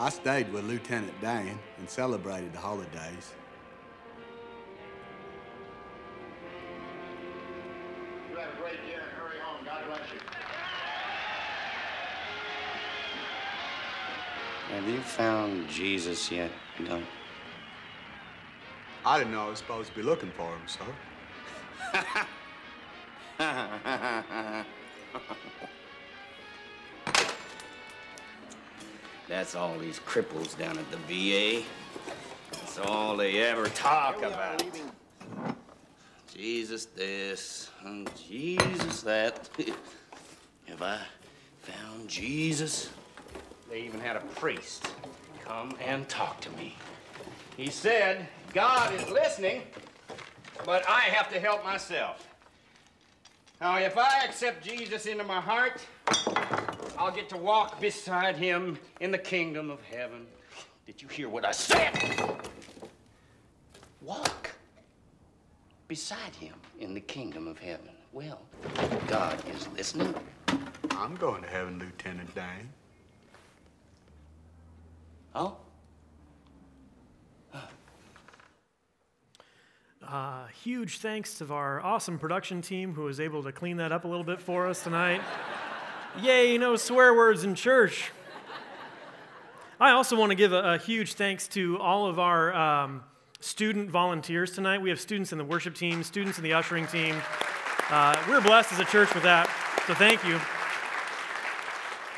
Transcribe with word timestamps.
I 0.00 0.08
stayed 0.08 0.50
with 0.50 0.64
Lieutenant 0.64 1.12
Dan 1.20 1.58
and 1.76 1.86
celebrated 1.86 2.54
the 2.54 2.58
holidays. 2.58 3.34
You 8.30 8.38
have 8.38 8.48
a 8.48 8.56
great 8.62 8.78
year 8.88 9.00
and 9.02 9.10
hurry 9.18 9.38
home. 9.42 9.62
God 9.62 9.84
bless 9.86 10.00
you. 10.10 10.20
Have 14.74 14.88
you 14.88 15.00
found 15.00 15.68
Jesus 15.68 16.32
yet, 16.32 16.50
Doug? 16.82 17.02
I 19.04 19.18
didn't 19.18 19.34
know 19.34 19.44
I 19.44 19.50
was 19.50 19.58
supposed 19.58 19.90
to 19.90 19.96
be 19.96 20.02
looking 20.02 20.30
for 20.30 20.48
him, 20.48 20.62
sir. 20.66 20.86
That's 29.30 29.54
all 29.54 29.78
these 29.78 30.00
cripples 30.00 30.58
down 30.58 30.76
at 30.76 30.90
the 30.90 30.96
VA. 31.06 31.64
That's 32.50 32.80
all 32.80 33.16
they 33.16 33.38
ever 33.38 33.66
talk 33.66 34.22
about. 34.22 34.64
Jesus 36.34 36.86
this 36.86 37.70
and 37.84 38.10
Jesus 38.16 39.02
that. 39.02 39.48
Have 40.66 40.82
I 40.82 40.98
found 41.62 42.08
Jesus? 42.08 42.90
They 43.70 43.82
even 43.82 44.00
had 44.00 44.16
a 44.16 44.20
priest 44.34 44.90
come 45.44 45.76
and 45.80 46.08
talk 46.08 46.40
to 46.40 46.50
me. 46.50 46.74
He 47.56 47.70
said, 47.70 48.26
God 48.52 48.92
is 48.94 49.08
listening, 49.10 49.62
but 50.64 50.84
I 50.88 51.02
have 51.02 51.32
to 51.32 51.38
help 51.38 51.64
myself. 51.64 52.26
Now, 53.60 53.78
if 53.78 53.96
I 53.96 54.24
accept 54.24 54.64
Jesus 54.64 55.06
into 55.06 55.22
my 55.22 55.40
heart, 55.40 55.80
I'll 57.00 57.10
get 57.10 57.30
to 57.30 57.38
walk 57.38 57.80
beside 57.80 58.36
him 58.36 58.78
in 59.00 59.10
the 59.10 59.16
kingdom 59.16 59.70
of 59.70 59.82
heaven. 59.84 60.26
Did 60.84 61.00
you 61.00 61.08
hear 61.08 61.30
what 61.30 61.46
I 61.46 61.50
said? 61.50 61.94
Walk 64.02 64.50
beside 65.88 66.34
him 66.34 66.52
in 66.78 66.92
the 66.92 67.00
kingdom 67.00 67.48
of 67.48 67.58
heaven. 67.58 67.88
Well, 68.12 68.42
God 69.08 69.42
is 69.48 69.66
listening. 69.68 70.14
I'm 70.90 71.14
going 71.16 71.42
to 71.42 71.48
heaven, 71.48 71.78
Lieutenant 71.78 72.34
Dan. 72.34 72.68
Oh? 75.34 75.56
Uh, 80.06 80.46
huge 80.62 80.98
thanks 80.98 81.38
to 81.38 81.50
our 81.54 81.80
awesome 81.80 82.18
production 82.18 82.60
team 82.60 82.92
who 82.92 83.04
was 83.04 83.20
able 83.20 83.42
to 83.44 83.52
clean 83.52 83.78
that 83.78 83.90
up 83.90 84.04
a 84.04 84.08
little 84.08 84.24
bit 84.24 84.40
for 84.40 84.66
us 84.66 84.82
tonight. 84.84 85.22
Yay, 86.18 86.58
no 86.58 86.74
swear 86.76 87.14
words 87.14 87.44
in 87.44 87.54
church. 87.54 88.10
I 89.78 89.92
also 89.92 90.18
want 90.18 90.30
to 90.30 90.34
give 90.34 90.52
a, 90.52 90.74
a 90.74 90.78
huge 90.78 91.14
thanks 91.14 91.46
to 91.48 91.78
all 91.78 92.06
of 92.06 92.18
our 92.18 92.52
um, 92.52 93.04
student 93.38 93.90
volunteers 93.90 94.50
tonight. 94.50 94.82
We 94.82 94.90
have 94.90 95.00
students 95.00 95.30
in 95.32 95.38
the 95.38 95.44
worship 95.44 95.74
team, 95.74 96.02
students 96.02 96.36
in 96.36 96.44
the 96.44 96.52
ushering 96.52 96.86
team. 96.88 97.16
Uh, 97.90 98.20
we're 98.28 98.40
blessed 98.40 98.72
as 98.72 98.80
a 98.80 98.84
church 98.84 99.14
with 99.14 99.22
that, 99.22 99.48
so 99.86 99.94
thank 99.94 100.24
you. 100.24 100.38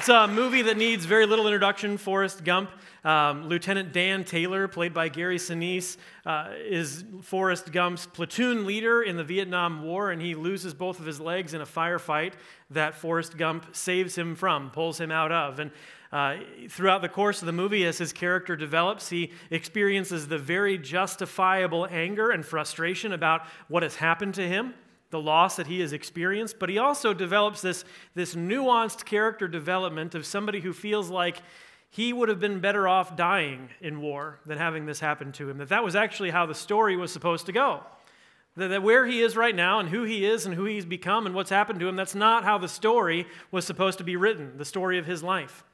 It's 0.03 0.09
a 0.09 0.27
movie 0.27 0.63
that 0.63 0.77
needs 0.77 1.05
very 1.05 1.27
little 1.27 1.47
introduction 1.47 1.97
Forrest 1.97 2.43
Gump. 2.43 2.73
Um, 3.05 3.49
Lieutenant 3.49 3.93
Dan 3.93 4.25
Taylor, 4.25 4.67
played 4.67 4.93
by 4.93 5.09
Gary 5.09 5.39
Sinise, 5.39 5.97
uh, 6.27 6.49
is 6.59 7.05
Forrest 7.21 7.71
Gump's 7.71 8.07
platoon 8.07 8.67
leader 8.67 9.03
in 9.05 9.17
the 9.17 9.23
Vietnam 9.23 9.85
War, 9.85 10.11
and 10.11 10.21
he 10.21 10.35
loses 10.35 10.75
both 10.75 10.99
of 10.99 11.07
his 11.07 11.21
legs 11.21 11.55
in 11.55 11.61
a 11.61 11.65
firefight 11.65 12.33
that 12.71 12.97
Forrest 12.97 13.39
Gump 13.39 13.77
saves 13.77 14.19
him 14.19 14.35
from, 14.35 14.73
pulls 14.73 14.99
him 14.99 15.13
out 15.13 15.31
of. 15.31 15.61
And 15.61 15.71
uh, 16.11 16.39
throughout 16.69 17.03
the 17.03 17.09
course 17.09 17.41
of 17.41 17.47
the 17.47 17.53
movie, 17.53 17.87
as 17.87 17.99
his 17.99 18.13
character 18.13 18.57
develops, 18.57 19.09
he 19.09 19.31
experiences 19.53 20.27
the 20.27 20.37
very 20.37 20.79
justifiable 20.79 21.87
anger 21.93 22.33
and 22.33 22.45
frustration 22.45 23.13
about 23.13 23.43
what 23.69 23.85
has 23.85 23.95
happened 23.95 24.35
to 24.35 24.49
him 24.49 24.75
the 25.13 25.21
loss 25.21 25.57
that 25.57 25.69
he 25.69 25.79
has 25.81 25.93
experienced, 25.93 26.59
but 26.59 26.69
he 26.69 26.79
also 26.79 27.15
develops 27.15 27.61
this, 27.61 27.85
this 28.15 28.35
nuanced 28.35 29.05
character 29.05 29.47
development 29.47 30.17
of 30.17 30.27
somebody 30.27 30.59
who 30.59 30.73
feels 30.73 31.11
like 31.11 31.37
he 31.91 32.13
would 32.13 32.31
have 32.31 32.41
been 32.41 32.59
better 32.59 32.89
off 32.89 33.15
dying 33.15 33.69
in 33.81 34.01
war 34.01 34.41
than 34.47 34.57
having 34.57 34.87
this 34.87 34.99
happen 34.99 35.31
to 35.33 35.49
him. 35.49 35.59
That 35.59 35.69
that 35.69 35.85
was 35.85 35.95
actually 35.95 36.31
how 36.31 36.47
the 36.47 36.55
story 36.55 36.97
was 36.97 37.13
supposed 37.13 37.47
to 37.47 37.53
go. 37.53 37.83
That, 38.57 38.69
that 38.69 38.83
where 38.83 39.07
he 39.07 39.21
is 39.21 39.37
right 39.37 39.55
now 39.55 39.79
and 39.79 39.91
who 39.91 40.03
he 40.05 40.25
is 40.25 40.47
and 40.47 40.55
who 40.55 40.65
he's 40.65 40.87
become 40.87 41.27
and 41.27 41.35
what's 41.35 41.51
happened 41.51 41.81
to 41.81 41.89
him, 41.89 41.95
that's 41.95 42.15
not 42.15 42.45
how 42.45 42.57
the 42.57 42.69
story 42.69 43.27
was 43.51 43.67
supposed 43.67 43.99
to 43.99 44.05
be 44.05 44.17
written, 44.17 44.57
the 44.57 44.65
story 44.65 44.99
of 44.99 45.05
his 45.05 45.23
life. 45.23 45.65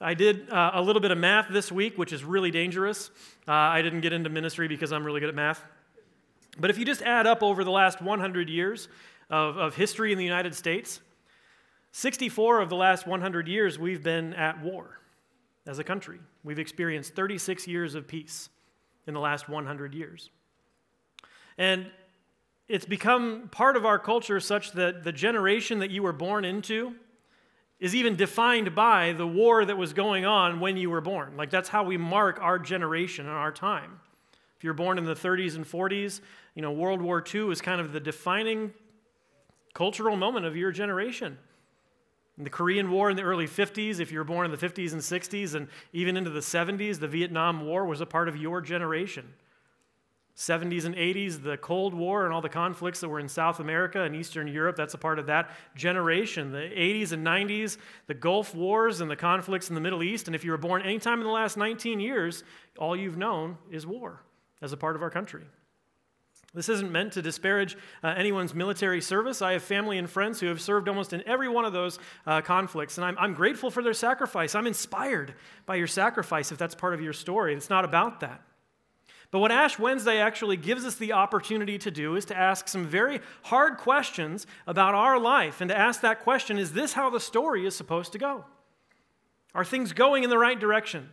I 0.00 0.14
did 0.14 0.50
uh, 0.50 0.72
a 0.74 0.82
little 0.82 1.00
bit 1.00 1.12
of 1.12 1.18
math 1.18 1.46
this 1.50 1.70
week, 1.70 1.96
which 1.96 2.12
is 2.12 2.24
really 2.24 2.50
dangerous. 2.50 3.10
Uh, 3.46 3.52
I 3.52 3.82
didn't 3.82 4.00
get 4.00 4.12
into 4.12 4.30
ministry 4.30 4.66
because 4.66 4.92
I'm 4.92 5.04
really 5.04 5.20
good 5.20 5.28
at 5.28 5.34
math. 5.34 5.64
But 6.58 6.70
if 6.70 6.78
you 6.78 6.84
just 6.84 7.02
add 7.02 7.26
up 7.26 7.42
over 7.42 7.64
the 7.64 7.70
last 7.70 8.00
100 8.00 8.48
years 8.48 8.88
of, 9.30 9.56
of 9.56 9.74
history 9.74 10.12
in 10.12 10.18
the 10.18 10.24
United 10.24 10.54
States, 10.54 11.00
64 11.92 12.60
of 12.60 12.68
the 12.68 12.76
last 12.76 13.06
100 13.06 13.48
years 13.48 13.78
we've 13.78 14.02
been 14.02 14.34
at 14.34 14.62
war 14.62 15.00
as 15.66 15.78
a 15.78 15.84
country. 15.84 16.18
We've 16.44 16.58
experienced 16.58 17.14
36 17.14 17.66
years 17.66 17.94
of 17.94 18.06
peace 18.06 18.48
in 19.06 19.14
the 19.14 19.20
last 19.20 19.48
100 19.48 19.94
years. 19.94 20.30
And 21.56 21.90
it's 22.68 22.86
become 22.86 23.48
part 23.50 23.76
of 23.76 23.84
our 23.84 23.98
culture 23.98 24.40
such 24.40 24.72
that 24.72 25.02
the 25.02 25.12
generation 25.12 25.78
that 25.78 25.90
you 25.90 26.02
were 26.02 26.12
born 26.12 26.44
into 26.44 26.94
is 27.80 27.94
even 27.94 28.16
defined 28.16 28.74
by 28.74 29.12
the 29.12 29.26
war 29.26 29.64
that 29.64 29.76
was 29.76 29.92
going 29.92 30.24
on 30.24 30.60
when 30.60 30.76
you 30.76 30.90
were 30.90 31.00
born. 31.00 31.36
Like 31.36 31.50
that's 31.50 31.68
how 31.68 31.84
we 31.84 31.96
mark 31.96 32.38
our 32.40 32.58
generation 32.58 33.26
and 33.26 33.34
our 33.34 33.52
time. 33.52 34.00
If 34.58 34.64
you're 34.64 34.74
born 34.74 34.98
in 34.98 35.04
the 35.04 35.14
30s 35.14 35.54
and 35.54 35.64
40s, 35.64 36.20
you 36.56 36.62
know, 36.62 36.72
World 36.72 37.00
War 37.00 37.22
II 37.32 37.42
was 37.42 37.60
kind 37.60 37.80
of 37.80 37.92
the 37.92 38.00
defining 38.00 38.72
cultural 39.72 40.16
moment 40.16 40.46
of 40.46 40.56
your 40.56 40.72
generation. 40.72 41.38
In 42.36 42.42
the 42.42 42.50
Korean 42.50 42.90
War 42.90 43.08
in 43.08 43.16
the 43.16 43.22
early 43.22 43.46
50s, 43.46 44.00
if 44.00 44.10
you 44.10 44.18
were 44.18 44.24
born 44.24 44.44
in 44.44 44.50
the 44.50 44.56
50s 44.56 44.92
and 44.92 45.00
60s, 45.00 45.54
and 45.54 45.68
even 45.92 46.16
into 46.16 46.30
the 46.30 46.40
70s, 46.40 46.98
the 46.98 47.06
Vietnam 47.06 47.66
War 47.66 47.86
was 47.86 48.00
a 48.00 48.06
part 48.06 48.28
of 48.28 48.36
your 48.36 48.60
generation. 48.60 49.32
70s 50.36 50.84
and 50.84 50.96
80s, 50.96 51.40
the 51.40 51.56
Cold 51.56 51.94
War 51.94 52.24
and 52.24 52.34
all 52.34 52.40
the 52.40 52.48
conflicts 52.48 52.98
that 53.00 53.08
were 53.08 53.20
in 53.20 53.28
South 53.28 53.60
America 53.60 54.02
and 54.02 54.16
Eastern 54.16 54.48
Europe, 54.48 54.74
that's 54.74 54.94
a 54.94 54.98
part 54.98 55.20
of 55.20 55.26
that 55.26 55.50
generation. 55.76 56.50
The 56.50 56.58
80s 56.58 57.12
and 57.12 57.24
90s, 57.24 57.76
the 58.08 58.14
Gulf 58.14 58.56
Wars 58.56 59.00
and 59.00 59.08
the 59.08 59.16
conflicts 59.16 59.68
in 59.68 59.76
the 59.76 59.80
Middle 59.80 60.02
East. 60.02 60.26
And 60.26 60.34
if 60.34 60.44
you 60.44 60.50
were 60.50 60.58
born 60.58 60.82
anytime 60.82 61.20
in 61.20 61.26
the 61.26 61.32
last 61.32 61.56
19 61.56 62.00
years, 62.00 62.42
all 62.76 62.96
you've 62.96 63.16
known 63.16 63.58
is 63.70 63.86
war 63.86 64.22
as 64.60 64.72
a 64.72 64.76
part 64.76 64.96
of 64.96 65.02
our 65.02 65.10
country. 65.10 65.44
This 66.54 66.70
isn't 66.70 66.90
meant 66.90 67.12
to 67.12 67.22
disparage 67.22 67.76
uh, 68.02 68.08
anyone's 68.08 68.54
military 68.54 69.02
service. 69.02 69.42
I 69.42 69.52
have 69.52 69.62
family 69.62 69.98
and 69.98 70.08
friends 70.08 70.40
who 70.40 70.46
have 70.46 70.62
served 70.62 70.88
almost 70.88 71.12
in 71.12 71.22
every 71.26 71.48
one 71.48 71.66
of 71.66 71.74
those 71.74 71.98
uh, 72.26 72.40
conflicts, 72.40 72.96
and 72.96 73.04
I'm, 73.04 73.18
I'm 73.18 73.34
grateful 73.34 73.70
for 73.70 73.82
their 73.82 73.92
sacrifice. 73.92 74.54
I'm 74.54 74.66
inspired 74.66 75.34
by 75.66 75.76
your 75.76 75.86
sacrifice 75.86 76.50
if 76.50 76.56
that's 76.56 76.74
part 76.74 76.94
of 76.94 77.02
your 77.02 77.12
story. 77.12 77.54
It's 77.54 77.68
not 77.68 77.84
about 77.84 78.20
that. 78.20 78.42
But 79.30 79.40
what 79.40 79.52
Ash 79.52 79.78
Wednesday 79.78 80.20
actually 80.20 80.56
gives 80.56 80.86
us 80.86 80.94
the 80.94 81.12
opportunity 81.12 81.76
to 81.78 81.90
do 81.90 82.16
is 82.16 82.24
to 82.26 82.36
ask 82.36 82.66
some 82.66 82.86
very 82.86 83.20
hard 83.42 83.76
questions 83.76 84.46
about 84.66 84.94
our 84.94 85.20
life 85.20 85.60
and 85.60 85.68
to 85.68 85.78
ask 85.78 86.00
that 86.00 86.20
question 86.20 86.56
is 86.56 86.72
this 86.72 86.94
how 86.94 87.10
the 87.10 87.20
story 87.20 87.66
is 87.66 87.76
supposed 87.76 88.12
to 88.12 88.18
go? 88.18 88.46
Are 89.54 89.66
things 89.66 89.92
going 89.92 90.24
in 90.24 90.30
the 90.30 90.38
right 90.38 90.58
direction? 90.58 91.10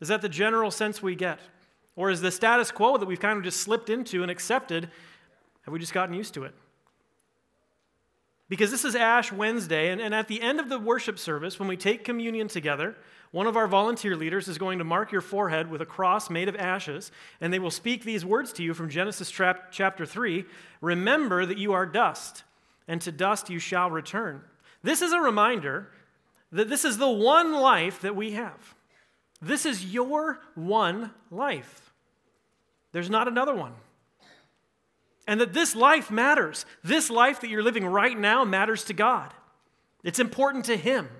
Is 0.00 0.08
that 0.08 0.22
the 0.22 0.28
general 0.28 0.70
sense 0.70 1.02
we 1.02 1.16
get? 1.16 1.40
Or 1.96 2.10
is 2.10 2.20
the 2.20 2.30
status 2.30 2.70
quo 2.70 2.98
that 2.98 3.06
we've 3.06 3.18
kind 3.18 3.38
of 3.38 3.44
just 3.44 3.60
slipped 3.60 3.90
into 3.90 4.22
and 4.22 4.30
accepted, 4.30 4.90
have 5.62 5.72
we 5.72 5.80
just 5.80 5.94
gotten 5.94 6.14
used 6.14 6.34
to 6.34 6.44
it? 6.44 6.54
Because 8.48 8.70
this 8.70 8.84
is 8.84 8.94
Ash 8.94 9.32
Wednesday, 9.32 9.90
and, 9.90 10.00
and 10.00 10.14
at 10.14 10.28
the 10.28 10.40
end 10.40 10.60
of 10.60 10.68
the 10.68 10.78
worship 10.78 11.18
service, 11.18 11.58
when 11.58 11.68
we 11.68 11.76
take 11.76 12.04
communion 12.04 12.46
together, 12.46 12.94
one 13.32 13.48
of 13.48 13.56
our 13.56 13.66
volunteer 13.66 14.14
leaders 14.14 14.46
is 14.46 14.56
going 14.56 14.78
to 14.78 14.84
mark 14.84 15.10
your 15.10 15.20
forehead 15.20 15.68
with 15.68 15.80
a 15.80 15.86
cross 15.86 16.30
made 16.30 16.48
of 16.48 16.54
ashes, 16.54 17.10
and 17.40 17.52
they 17.52 17.58
will 17.58 17.72
speak 17.72 18.04
these 18.04 18.24
words 18.24 18.52
to 18.52 18.62
you 18.62 18.72
from 18.72 18.88
Genesis 18.88 19.30
chapter 19.30 20.06
3 20.06 20.44
Remember 20.80 21.44
that 21.44 21.58
you 21.58 21.72
are 21.72 21.86
dust, 21.86 22.44
and 22.86 23.00
to 23.00 23.10
dust 23.10 23.50
you 23.50 23.58
shall 23.58 23.90
return. 23.90 24.42
This 24.82 25.02
is 25.02 25.12
a 25.12 25.20
reminder 25.20 25.88
that 26.52 26.68
this 26.68 26.84
is 26.84 26.98
the 26.98 27.10
one 27.10 27.52
life 27.52 28.00
that 28.02 28.14
we 28.14 28.32
have. 28.32 28.74
This 29.42 29.66
is 29.66 29.84
your 29.84 30.38
one 30.54 31.10
life. 31.30 31.85
There's 32.96 33.10
not 33.10 33.28
another 33.28 33.54
one. 33.54 33.74
And 35.28 35.38
that 35.42 35.52
this 35.52 35.76
life 35.76 36.10
matters. 36.10 36.64
This 36.82 37.10
life 37.10 37.42
that 37.42 37.50
you're 37.50 37.62
living 37.62 37.84
right 37.84 38.18
now 38.18 38.42
matters 38.42 38.84
to 38.84 38.94
God. 38.94 39.34
It's 40.02 40.18
important 40.18 40.64
to 40.64 40.78
Him. 40.78 41.10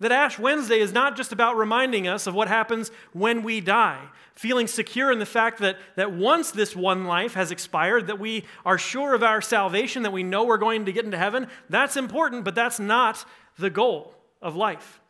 That 0.00 0.12
Ash 0.12 0.38
Wednesday 0.38 0.80
is 0.80 0.92
not 0.92 1.16
just 1.16 1.32
about 1.32 1.56
reminding 1.56 2.08
us 2.08 2.26
of 2.26 2.34
what 2.34 2.48
happens 2.48 2.90
when 3.14 3.42
we 3.42 3.62
die, 3.62 4.02
feeling 4.34 4.66
secure 4.66 5.10
in 5.10 5.18
the 5.18 5.24
fact 5.24 5.60
that, 5.60 5.78
that 5.96 6.12
once 6.12 6.50
this 6.50 6.76
one 6.76 7.06
life 7.06 7.32
has 7.32 7.50
expired, 7.50 8.08
that 8.08 8.18
we 8.18 8.44
are 8.66 8.76
sure 8.76 9.14
of 9.14 9.22
our 9.22 9.40
salvation, 9.40 10.02
that 10.02 10.12
we 10.12 10.22
know 10.22 10.44
we're 10.44 10.58
going 10.58 10.84
to 10.84 10.92
get 10.92 11.06
into 11.06 11.16
heaven. 11.16 11.46
That's 11.70 11.96
important, 11.96 12.44
but 12.44 12.54
that's 12.54 12.78
not 12.78 13.24
the 13.58 13.70
goal 13.70 14.14
of 14.42 14.56
life. 14.56 15.00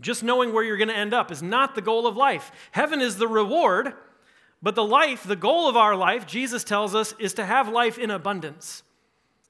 Just 0.00 0.22
knowing 0.22 0.54
where 0.54 0.64
you're 0.64 0.78
going 0.78 0.88
to 0.88 0.96
end 0.96 1.12
up 1.12 1.30
is 1.30 1.42
not 1.42 1.74
the 1.74 1.82
goal 1.82 2.06
of 2.06 2.16
life. 2.16 2.50
Heaven 2.70 3.02
is 3.02 3.18
the 3.18 3.28
reward, 3.28 3.92
but 4.62 4.74
the 4.74 4.84
life, 4.84 5.24
the 5.24 5.36
goal 5.36 5.68
of 5.68 5.76
our 5.76 5.96
life, 5.96 6.26
Jesus 6.26 6.64
tells 6.64 6.94
us, 6.94 7.14
is 7.18 7.34
to 7.34 7.46
have 7.46 7.68
life 7.68 7.98
in 7.98 8.10
abundance. 8.10 8.82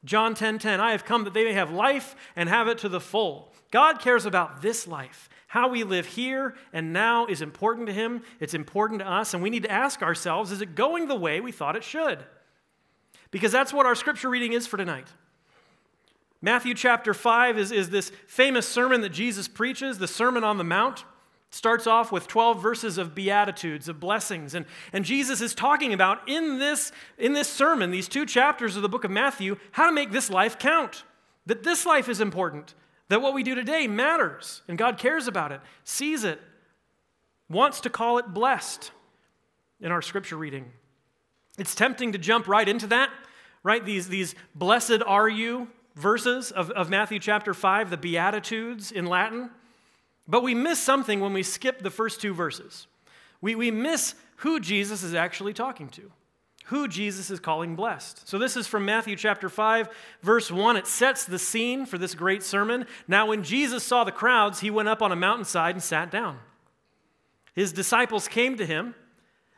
John 0.05 0.35
10:10, 0.35 0.37
10, 0.37 0.59
10, 0.59 0.81
I 0.81 0.93
have 0.93 1.05
come 1.05 1.25
that 1.25 1.35
they 1.35 1.45
may 1.45 1.53
have 1.53 1.71
life 1.71 2.15
and 2.37 2.49
have 2.49 2.69
it 2.69 2.79
to 2.79 2.89
the 2.89 3.01
full. 3.01 3.53
God 3.71 4.01
cares 4.01 4.25
about 4.25 4.63
this 4.63 4.87
life. 4.87 5.29
How 5.49 5.69
we 5.69 5.83
live 5.83 6.07
here 6.07 6.55
and 6.73 6.93
now 6.93 7.27
is 7.27 7.43
important 7.43 7.89
to 7.89 7.93
him. 7.93 8.23
It's 8.39 8.55
important 8.55 9.01
to 9.01 9.11
us, 9.11 9.35
and 9.35 9.43
we 9.43 9.51
need 9.51 9.65
to 9.65 9.71
ask 9.71 10.01
ourselves, 10.01 10.53
is 10.53 10.63
it 10.63 10.75
going 10.75 11.09
the 11.09 11.17
way 11.17 11.41
we 11.41 11.53
thought 11.53 11.77
it 11.77 11.85
should? 11.85 12.25
Because 13.31 13.53
that's 13.53 13.73
what 13.73 13.87
our 13.87 13.95
scripture 13.95 14.31
reading 14.31 14.53
is 14.53 14.67
for 14.67 14.77
tonight. 14.77 15.09
Matthew 16.41 16.73
chapter 16.75 17.13
5 17.13 17.59
is, 17.59 17.73
is 17.73 17.91
this 17.91 18.11
famous 18.27 18.67
sermon 18.67 19.03
that 19.03 19.11
Jesus 19.11 19.49
preaches, 19.49 19.99
the 19.99 20.09
Sermon 20.09 20.43
on 20.43 20.57
the 20.57 20.65
Mount. 20.65 21.05
Starts 21.51 21.87
off 21.87 22.13
with 22.13 22.29
12 22.29 22.63
verses 22.63 22.97
of 22.97 23.15
beatitudes, 23.15 23.89
of 23.89 23.99
blessings. 23.99 24.55
And, 24.55 24.67
and 24.93 25.05
Jesus 25.05 25.41
is 25.41 25.55
talking 25.55 25.93
about 25.93 26.29
in 26.29 26.59
this, 26.59 26.93
in 27.19 27.33
this 27.33 27.49
sermon, 27.49 27.91
these 27.91 28.09
two 28.09 28.25
chapters 28.25 28.77
of 28.77 28.83
the 28.83 28.89
book 28.89 29.03
of 29.03 29.11
Matthew, 29.11 29.57
how 29.73 29.87
to 29.87 29.93
make 29.93 30.13
this 30.13 30.31
life 30.31 30.59
count. 30.59 31.03
That 31.47 31.65
this 31.65 31.85
life 31.85 32.09
is 32.09 32.21
important, 32.21 32.75
that 33.09 33.21
what 33.21 33.35
we 33.35 33.43
do 33.43 33.57
today 33.57 33.89
matters, 33.89 34.63
and 34.69 34.79
God 34.79 34.99
cares 34.99 35.27
about 35.27 35.51
it, 35.51 35.61
sees 35.83 36.23
it, 36.23 36.41
wants 37.49 37.81
to 37.81 37.91
call 37.91 38.19
it 38.19 38.33
blessed 38.33 38.93
in 39.81 39.91
our 39.91 40.03
scripture 40.03 40.37
reading. 40.37 40.67
It's 41.59 41.75
tempting 41.75 42.13
to 42.13 42.19
jump 42.19 42.47
right 42.47 42.69
into 42.69 42.87
that, 42.89 43.11
right? 43.65 43.85
These, 43.85 44.09
these 44.09 44.35
blessed 44.55 45.03
are 45.05 45.29
you 45.29 45.69
verses 45.97 46.53
of, 46.53 46.71
of 46.71 46.89
Matthew 46.89 47.19
chapter 47.19 47.53
5, 47.53 47.91
the 47.91 47.97
Beatitudes 47.97 48.93
in 48.93 49.07
Latin. 49.07 49.51
But 50.29 50.43
we 50.43 50.55
miss 50.55 50.81
something 50.81 51.21
when 51.21 51.33
we 51.33 51.43
skip 51.43 51.83
the 51.83 51.91
first 51.91 52.21
two 52.21 52.35
verses. 52.35 52.87
We, 53.41 53.55
we 53.55 53.71
miss 53.71 54.15
who 54.37 54.61
Jesus 54.61 55.03
is 55.03 55.15
actually 55.15 55.53
talking 55.53 55.89
to, 55.91 56.11
who 56.67 56.89
Jesus 56.89 57.31
is 57.31 57.41
calling 57.41 57.75
blessed. 57.75 58.29
So 58.29 58.39
this 58.39 58.57
is 58.57 58.67
from 58.67 58.85
Matthew 58.85 59.17
chapter 59.17 59.49
5, 59.49 59.89
verse 60.23 60.51
1. 60.51 60.77
It 60.77 60.87
sets 60.87 61.25
the 61.25 61.39
scene 61.39 61.87
for 61.87 61.99
this 61.99 62.15
great 62.15 62.43
sermon. 62.43 62.87
Now, 63.09 63.27
when 63.27 63.43
Jesus 63.43 63.83
saw 63.83 64.05
the 64.05 64.13
crowds, 64.13 64.61
he 64.61 64.71
went 64.71 64.89
up 64.89 65.03
on 65.03 65.13
a 65.13 65.17
mountainside 65.17 65.75
and 65.75 65.83
sat 65.83 66.11
down. 66.11 66.39
His 67.55 67.73
disciples 67.73 68.29
came 68.29 68.57
to 68.57 68.67
him, 68.67 68.95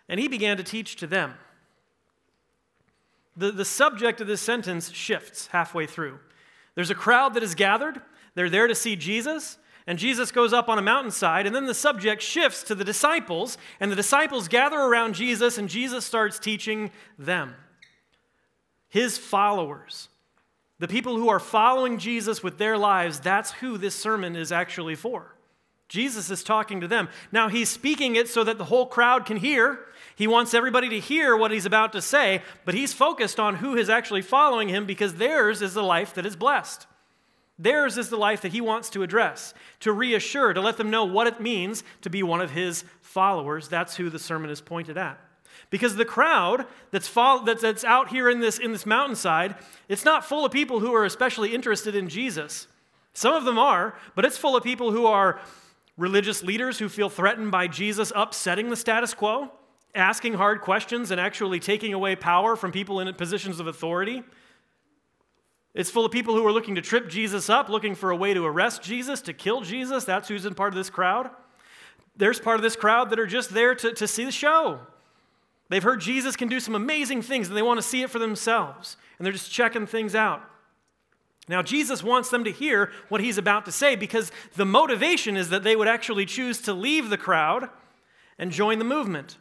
and 0.09 0.19
he 0.19 0.29
began 0.29 0.57
to 0.57 0.63
teach 0.63 0.97
to 0.97 1.07
them. 1.07 1.35
The, 3.37 3.51
the 3.51 3.65
subject 3.65 4.21
of 4.21 4.27
this 4.27 4.41
sentence 4.41 4.91
shifts 4.91 5.49
halfway 5.49 5.87
through. 5.87 6.19
There's 6.75 6.91
a 6.91 6.95
crowd 6.95 7.35
that 7.35 7.43
is 7.43 7.55
gathered, 7.55 8.01
they're 8.35 8.51
there 8.51 8.67
to 8.67 8.75
see 8.75 8.97
Jesus, 8.97 9.59
and 9.87 9.99
Jesus 9.99 10.31
goes 10.31 10.53
up 10.53 10.69
on 10.69 10.79
a 10.79 10.83
mountainside, 10.83 11.47
and 11.47 11.55
then 11.55 11.67
the 11.67 11.75
subject 11.75 12.23
shifts 12.23 12.63
to 12.65 12.75
the 12.75 12.85
disciples, 12.85 13.59
and 13.81 13.91
the 13.91 13.97
disciples 13.97 14.49
gather 14.49 14.79
around 14.79 15.15
Jesus, 15.15 15.59
and 15.59 15.69
Jesus 15.69 16.05
starts 16.05 16.39
teaching 16.39 16.91
them. 17.19 17.55
His 18.89 19.19
followers, 19.19 20.09
the 20.79 20.89
people 20.89 21.17
who 21.17 21.29
are 21.29 21.41
following 21.41 21.99
Jesus 21.99 22.43
with 22.43 22.59
their 22.59 22.79
lives, 22.79 23.21
that's 23.21 23.53
who 23.53 23.79
this 23.79 23.95
sermon 23.95 24.37
is 24.37 24.53
actually 24.53 24.95
for. 24.95 25.35
Jesus 25.89 26.31
is 26.31 26.43
talking 26.43 26.81
to 26.81 26.89
them. 26.89 27.09
Now, 27.33 27.49
he's 27.49 27.69
speaking 27.69 28.17
it 28.17 28.27
so 28.27 28.45
that 28.45 28.57
the 28.57 28.65
whole 28.65 28.87
crowd 28.87 29.27
can 29.27 29.37
hear. 29.37 29.81
He 30.17 30.27
wants 30.27 30.55
everybody 30.55 30.89
to 30.89 31.01
hear 31.01 31.37
what 31.37 31.51
he's 31.51 31.67
about 31.67 31.93
to 31.93 32.01
say, 32.01 32.41
but 32.65 32.75
he's 32.75 32.95
focused 32.95 33.39
on 33.39 33.57
who 33.57 33.77
is 33.77 33.91
actually 33.91 34.23
following 34.23 34.69
him 34.69 34.87
because 34.87 35.17
theirs 35.17 35.61
is 35.61 35.75
the 35.75 35.83
life 35.83 36.15
that 36.15 36.25
is 36.25 36.35
blessed. 36.35 36.87
Theirs 37.59 37.99
is 37.99 38.09
the 38.09 38.17
life 38.17 38.41
that 38.43 38.53
he 38.53 38.61
wants 38.61 38.91
to 38.91 39.03
address, 39.03 39.55
to 39.81 39.93
reassure, 39.93 40.53
to 40.53 40.61
let 40.61 40.77
them 40.77 40.91
know 40.91 41.05
what 41.05 41.27
it 41.27 41.41
means 41.41 41.85
to 42.01 42.11
be 42.11 42.23
one 42.23 42.41
of 42.41 42.51
his 42.51 42.85
followers. 43.01 43.69
That's 43.69 43.97
who 43.97 44.11
the 44.11 44.19
sermon 44.19 44.51
is 44.51 44.61
pointed 44.61 44.97
at. 44.97 45.21
Because 45.71 45.97
the 45.97 46.05
crowd 46.05 46.67
that's, 46.91 47.09
follow, 47.09 47.45
that's 47.45 47.85
out 47.85 48.09
here 48.09 48.29
in 48.29 48.41
this, 48.41 48.59
in 48.59 48.73
this 48.73 48.87
mountainside, 48.87 49.55
it's 49.89 50.05
not 50.05 50.25
full 50.25 50.45
of 50.45 50.53
people 50.53 50.81
who 50.81 50.95
are 50.95 51.05
especially 51.05 51.55
interested 51.55 51.95
in 51.95 52.09
Jesus. 52.09 52.67
Some 53.15 53.35
of 53.35 53.45
them 53.45 53.59
are, 53.59 53.95
but 54.15 54.25
it's 54.25 54.39
full 54.39 54.57
of 54.57 54.65
people 54.65 54.91
who 54.91 55.07
are 55.07 55.41
religious 55.97 56.43
leaders 56.43 56.79
who 56.79 56.89
feel 56.89 57.11
threatened 57.11 57.51
by 57.51 57.69
Jesus 57.69 58.13
upsetting 58.15 58.71
the 58.71 58.77
status 58.77 59.15
quo, 59.15 59.53
asking 59.95 60.35
hard 60.35 60.63
questions, 60.63 61.11
and 61.11 61.21
actually 61.21 61.61
taking 61.61 61.93
away 61.93 62.17
power 62.17 62.57
from 62.57 62.73
people 62.73 63.01
in 63.01 63.13
positions 63.15 63.61
of 63.61 63.67
authority. 63.67 64.23
It's 65.75 65.91
full 65.91 66.05
of 66.05 66.13
people 66.13 66.35
who 66.35 66.47
are 66.47 66.53
looking 66.53 66.75
to 66.75 66.83
trip 66.83 67.09
Jesus 67.09 67.49
up, 67.49 67.69
looking 67.69 67.95
for 67.95 68.11
a 68.11 68.17
way 68.17 68.35
to 68.35 68.45
arrest 68.45 68.83
Jesus, 68.83 69.23
to 69.23 69.33
kill 69.33 69.63
Jesus. 69.63 70.05
That's 70.05 70.29
who's 70.29 70.45
in 70.45 70.55
part 70.55 70.73
of 70.73 70.77
this 70.77 70.91
crowd. 70.91 71.31
There's 72.17 72.39
part 72.39 72.57
of 72.57 72.63
this 72.63 72.77
crowd 72.77 73.11
that 73.11 73.19
are 73.19 73.27
just 73.27 73.55
there 73.55 73.75
to, 73.77 73.93
to 73.93 74.07
see 74.07 74.25
the 74.25 74.33
show. 74.33 74.81
They've 75.71 75.83
heard 75.83 76.01
Jesus 76.01 76.37
can 76.37 76.49
do 76.49 76.61
some 76.61 76.75
amazing 76.75 77.23
things 77.23 77.49
and 77.49 77.57
they 77.57 77.63
want 77.63 77.79
to 77.79 77.87
see 77.87 78.03
it 78.03 78.11
for 78.11 78.19
themselves. 78.19 78.99
And 79.19 79.25
they're 79.25 79.33
just 79.33 79.51
checking 79.51 79.87
things 79.87 80.15
out. 80.15 80.43
Now, 81.49 81.63
Jesus 81.63 82.03
wants 82.03 82.29
them 82.29 82.45
to 82.45 82.53
hear 82.53 82.93
what 83.09 83.21
he's 83.21 83.39
about 83.39 83.65
to 83.65 83.73
say 83.73 83.97
because 83.97 84.31
the 84.55 84.67
motivation 84.67 85.37
is 85.37 85.49
that 85.49 85.65
they 85.65 85.75
would 85.75 85.89
actually 85.89 86.27
choose 86.27 86.61
to 86.63 86.75
leave 86.75 87.09
the 87.09 87.17
crowd 87.17 87.69
and 88.39 88.53
join 88.53 88.79
the 88.79 88.85
movement, 88.85 89.39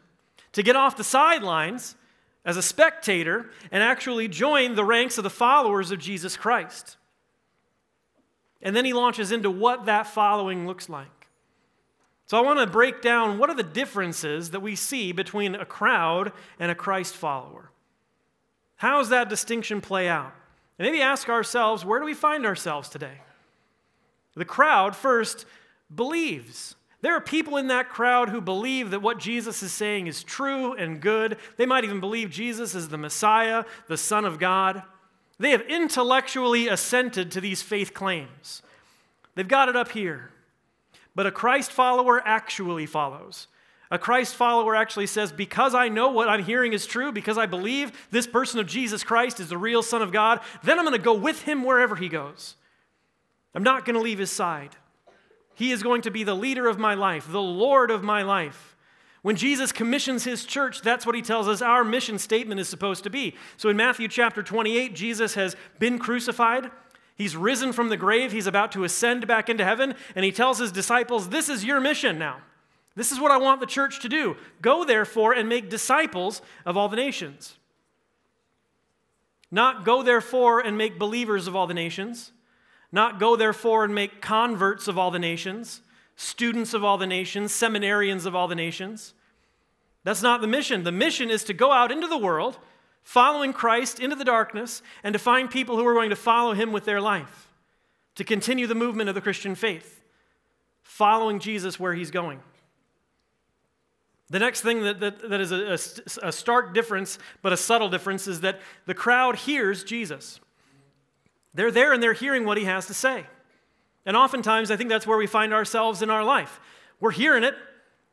to 0.54 0.64
get 0.64 0.76
off 0.76 0.98
the 0.98 1.04
sidelines 1.04 1.96
as 2.44 2.58
a 2.58 2.62
spectator 2.62 3.50
and 3.72 3.84
actually 3.84 4.28
join 4.28 4.76
the 4.76 4.86
ranks 4.86 5.18
of 5.18 5.24
the 5.24 5.30
followers 5.30 5.92
of 5.92 6.00
Jesus 6.00 6.36
Christ. 6.38 6.98
And 8.62 8.76
then 8.76 8.86
he 8.86 8.94
launches 8.94 9.32
into 9.32 9.50
what 9.50 9.86
that 9.86 10.08
following 10.08 10.68
looks 10.68 10.90
like. 10.90 11.28
So 12.26 12.38
I 12.38 12.42
want 12.42 12.60
to 12.60 12.68
break 12.68 13.02
down 13.02 13.38
what 13.38 13.50
are 13.50 13.56
the 13.56 13.64
differences 13.64 14.52
that 14.52 14.62
we 14.62 14.76
see 14.76 15.12
between 15.12 15.56
a 15.56 15.66
crowd 15.66 16.32
and 16.60 16.72
a 16.72 16.76
Christ 16.76 17.16
follower. 17.16 17.72
How 18.78 19.00
does 19.00 19.10
that 19.10 19.30
distinction 19.30 19.82
play 19.82 20.08
out? 20.08 20.34
And 20.80 20.88
maybe 20.88 21.02
ask 21.02 21.30
ourselves 21.30 21.84
where 21.84 22.00
do 22.00 22.06
we 22.06 22.14
find 22.14 22.46
ourselves 22.46 22.90
today? 22.90 23.20
The 24.36 24.46
crowd 24.46 24.96
first 24.96 25.46
believes. 25.94 26.76
There 27.02 27.16
are 27.16 27.22
people 27.22 27.58
in 27.58 27.68
that 27.68 27.90
crowd 27.90 28.30
who 28.30 28.42
believe 28.42 28.92
that 28.92 29.02
what 29.02 29.18
Jesus 29.18 29.64
is 29.64 29.72
saying 29.72 30.08
is 30.08 30.24
true 30.24 30.74
and 30.74 31.02
good. 31.02 31.38
They 31.58 31.66
might 31.66 31.84
even 31.84 32.00
believe 32.00 32.30
Jesus 32.30 32.76
is 32.76 32.90
the 32.90 32.98
Messiah, 32.98 33.66
the 33.88 33.98
Son 33.98 34.24
of 34.24 34.38
God. 34.38 34.84
They 35.40 35.50
have 35.52 35.62
intellectually 35.62 36.68
assented 36.68 37.32
to 37.32 37.42
these 37.42 37.64
faith 37.64 37.96
claims. 37.96 38.62
They've 39.34 39.48
got 39.48 39.70
it 39.70 39.76
up 39.76 39.90
here. 39.90 40.30
But 41.16 41.26
a 41.26 41.32
Christ 41.32 41.72
follower 41.72 42.22
actually 42.24 42.86
follows. 42.86 43.48
A 43.90 43.98
Christ 43.98 44.36
follower 44.36 44.76
actually 44.76 45.08
says, 45.08 45.32
Because 45.32 45.74
I 45.74 45.90
know 45.90 46.10
what 46.10 46.30
I'm 46.30 46.44
hearing 46.44 46.72
is 46.72 46.86
true, 46.86 47.12
because 47.12 47.38
I 47.38 47.48
believe 47.48 47.92
this 48.12 48.28
person 48.28 48.60
of 48.60 48.68
Jesus 48.68 49.04
Christ 49.04 49.40
is 49.40 49.50
the 49.50 49.58
real 49.58 49.82
Son 49.84 50.02
of 50.02 50.12
God, 50.12 50.40
then 50.64 50.80
I'm 50.80 50.86
going 50.86 50.98
to 50.98 51.04
go 51.04 51.14
with 51.14 51.42
him 51.42 51.64
wherever 51.64 51.96
he 51.96 52.08
goes. 52.08 52.56
I'm 53.54 53.64
not 53.64 53.84
going 53.84 53.96
to 53.96 54.02
leave 54.02 54.20
his 54.20 54.32
side. 54.32 54.78
He 55.62 55.72
is 55.72 55.84
going 55.84 56.02
to 56.02 56.10
be 56.10 56.24
the 56.24 56.34
leader 56.34 56.68
of 56.68 56.80
my 56.80 56.96
life, 56.96 57.32
the 57.32 57.40
Lord 57.40 57.92
of 57.92 58.02
my 58.02 58.24
life. 58.24 58.76
When 59.22 59.36
Jesus 59.36 59.72
commissions 59.72 60.24
his 60.24 60.44
church, 60.44 60.82
that's 60.82 61.06
what 61.06 61.14
he 61.14 61.22
tells 61.22 61.48
us 61.48 61.62
our 61.62 61.84
mission 61.84 62.18
statement 62.18 62.60
is 62.60 62.68
supposed 62.68 63.04
to 63.04 63.12
be. 63.12 63.36
So 63.58 63.70
in 63.70 63.78
Matthew 63.78 64.08
chapter 64.08 64.42
28, 64.42 64.96
Jesus 64.96 65.36
has 65.36 65.56
been 65.78 66.00
crucified. 66.00 66.72
He's 67.16 67.36
risen 67.36 67.74
from 67.74 67.90
the 67.90 67.96
grave. 67.96 68.32
He's 68.32 68.48
about 68.48 68.72
to 68.72 68.84
ascend 68.84 69.28
back 69.28 69.50
into 69.50 69.64
heaven. 69.64 69.94
And 70.16 70.26
he 70.26 70.32
tells 70.32 70.58
his 70.58 70.72
disciples, 70.72 71.30
This 71.30 71.48
is 71.48 71.64
your 71.64 71.80
mission 71.80 72.18
now. 72.18 72.38
This 72.96 73.12
is 73.12 73.20
what 73.20 73.30
I 73.30 73.38
want 73.38 73.60
the 73.60 73.68
church 73.68 74.00
to 74.00 74.10
do. 74.10 74.38
Go, 74.64 74.84
therefore, 74.84 75.32
and 75.32 75.48
make 75.48 75.70
disciples 75.70 76.42
of 76.66 76.76
all 76.76 76.90
the 76.90 76.96
nations. 76.96 77.60
Not 79.52 79.86
go, 79.86 80.02
therefore, 80.02 80.60
and 80.60 80.76
make 80.76 80.98
believers 80.98 81.46
of 81.46 81.56
all 81.56 81.68
the 81.68 81.76
nations. 81.76 82.32
Not 82.92 83.20
go, 83.20 83.36
therefore, 83.36 83.86
and 83.86 83.96
make 83.96 84.22
converts 84.22 84.88
of 84.88 84.98
all 84.98 85.12
the 85.12 85.20
nations, 85.20 85.82
students 86.16 86.74
of 86.74 86.84
all 86.84 86.98
the 86.98 87.08
nations, 87.08 87.52
seminarians 87.52 88.26
of 88.26 88.36
all 88.36 88.48
the 88.48 88.56
nations. 88.56 89.14
That's 90.04 90.22
not 90.22 90.42
the 90.42 90.48
mission. 90.48 90.84
The 90.84 90.92
mission 90.92 91.30
is 91.30 91.44
to 91.46 91.54
go 91.54 91.72
out 91.72 91.92
into 91.92 92.08
the 92.08 92.18
world, 92.18 92.58
following 93.04 93.54
Christ 93.54 94.00
into 94.00 94.16
the 94.16 94.26
darkness, 94.26 94.82
and 95.04 95.14
to 95.14 95.20
find 95.20 95.50
people 95.50 95.78
who 95.78 95.86
are 95.86 95.94
going 95.94 96.10
to 96.10 96.16
follow 96.16 96.54
him 96.54 96.72
with 96.72 96.86
their 96.86 97.02
life, 97.02 97.48
to 98.16 98.24
continue 98.24 98.68
the 98.68 98.76
movement 98.76 99.10
of 99.10 99.16
the 99.16 99.22
Christian 99.22 99.56
faith, 99.56 100.04
following 100.82 101.40
Jesus 101.40 101.80
where 101.80 101.94
he's 101.94 102.12
going. 102.12 102.42
The 104.30 104.40
next 104.40 104.62
thing 104.62 104.84
that, 104.84 105.00
that, 105.02 105.30
that 105.30 105.42
is 105.42 105.52
a, 105.52 105.72
a, 105.72 106.28
a 106.28 106.32
stark 106.32 106.74
difference, 106.74 107.20
but 107.42 107.54
a 107.54 107.58
subtle 107.58 107.90
difference, 107.90 108.28
is 108.28 108.42
that 108.42 108.60
the 108.86 108.94
crowd 108.94 109.36
hears 109.36 109.84
Jesus. 109.84 110.40
They're 111.54 111.72
there 111.72 111.94
and 111.94 112.02
they're 112.02 112.14
hearing 112.14 112.46
what 112.46 112.58
he 112.58 112.66
has 112.66 112.86
to 112.88 112.94
say. 112.94 113.26
And 114.06 114.18
oftentimes, 114.18 114.72
I 114.72 114.78
think 114.78 114.90
that's 114.90 115.06
where 115.06 115.18
we 115.18 115.28
find 115.28 115.54
ourselves 115.54 116.02
in 116.02 116.10
our 116.10 116.24
life. 116.24 116.60
We're 117.00 117.12
hearing 117.12 117.44
it. 117.44 117.56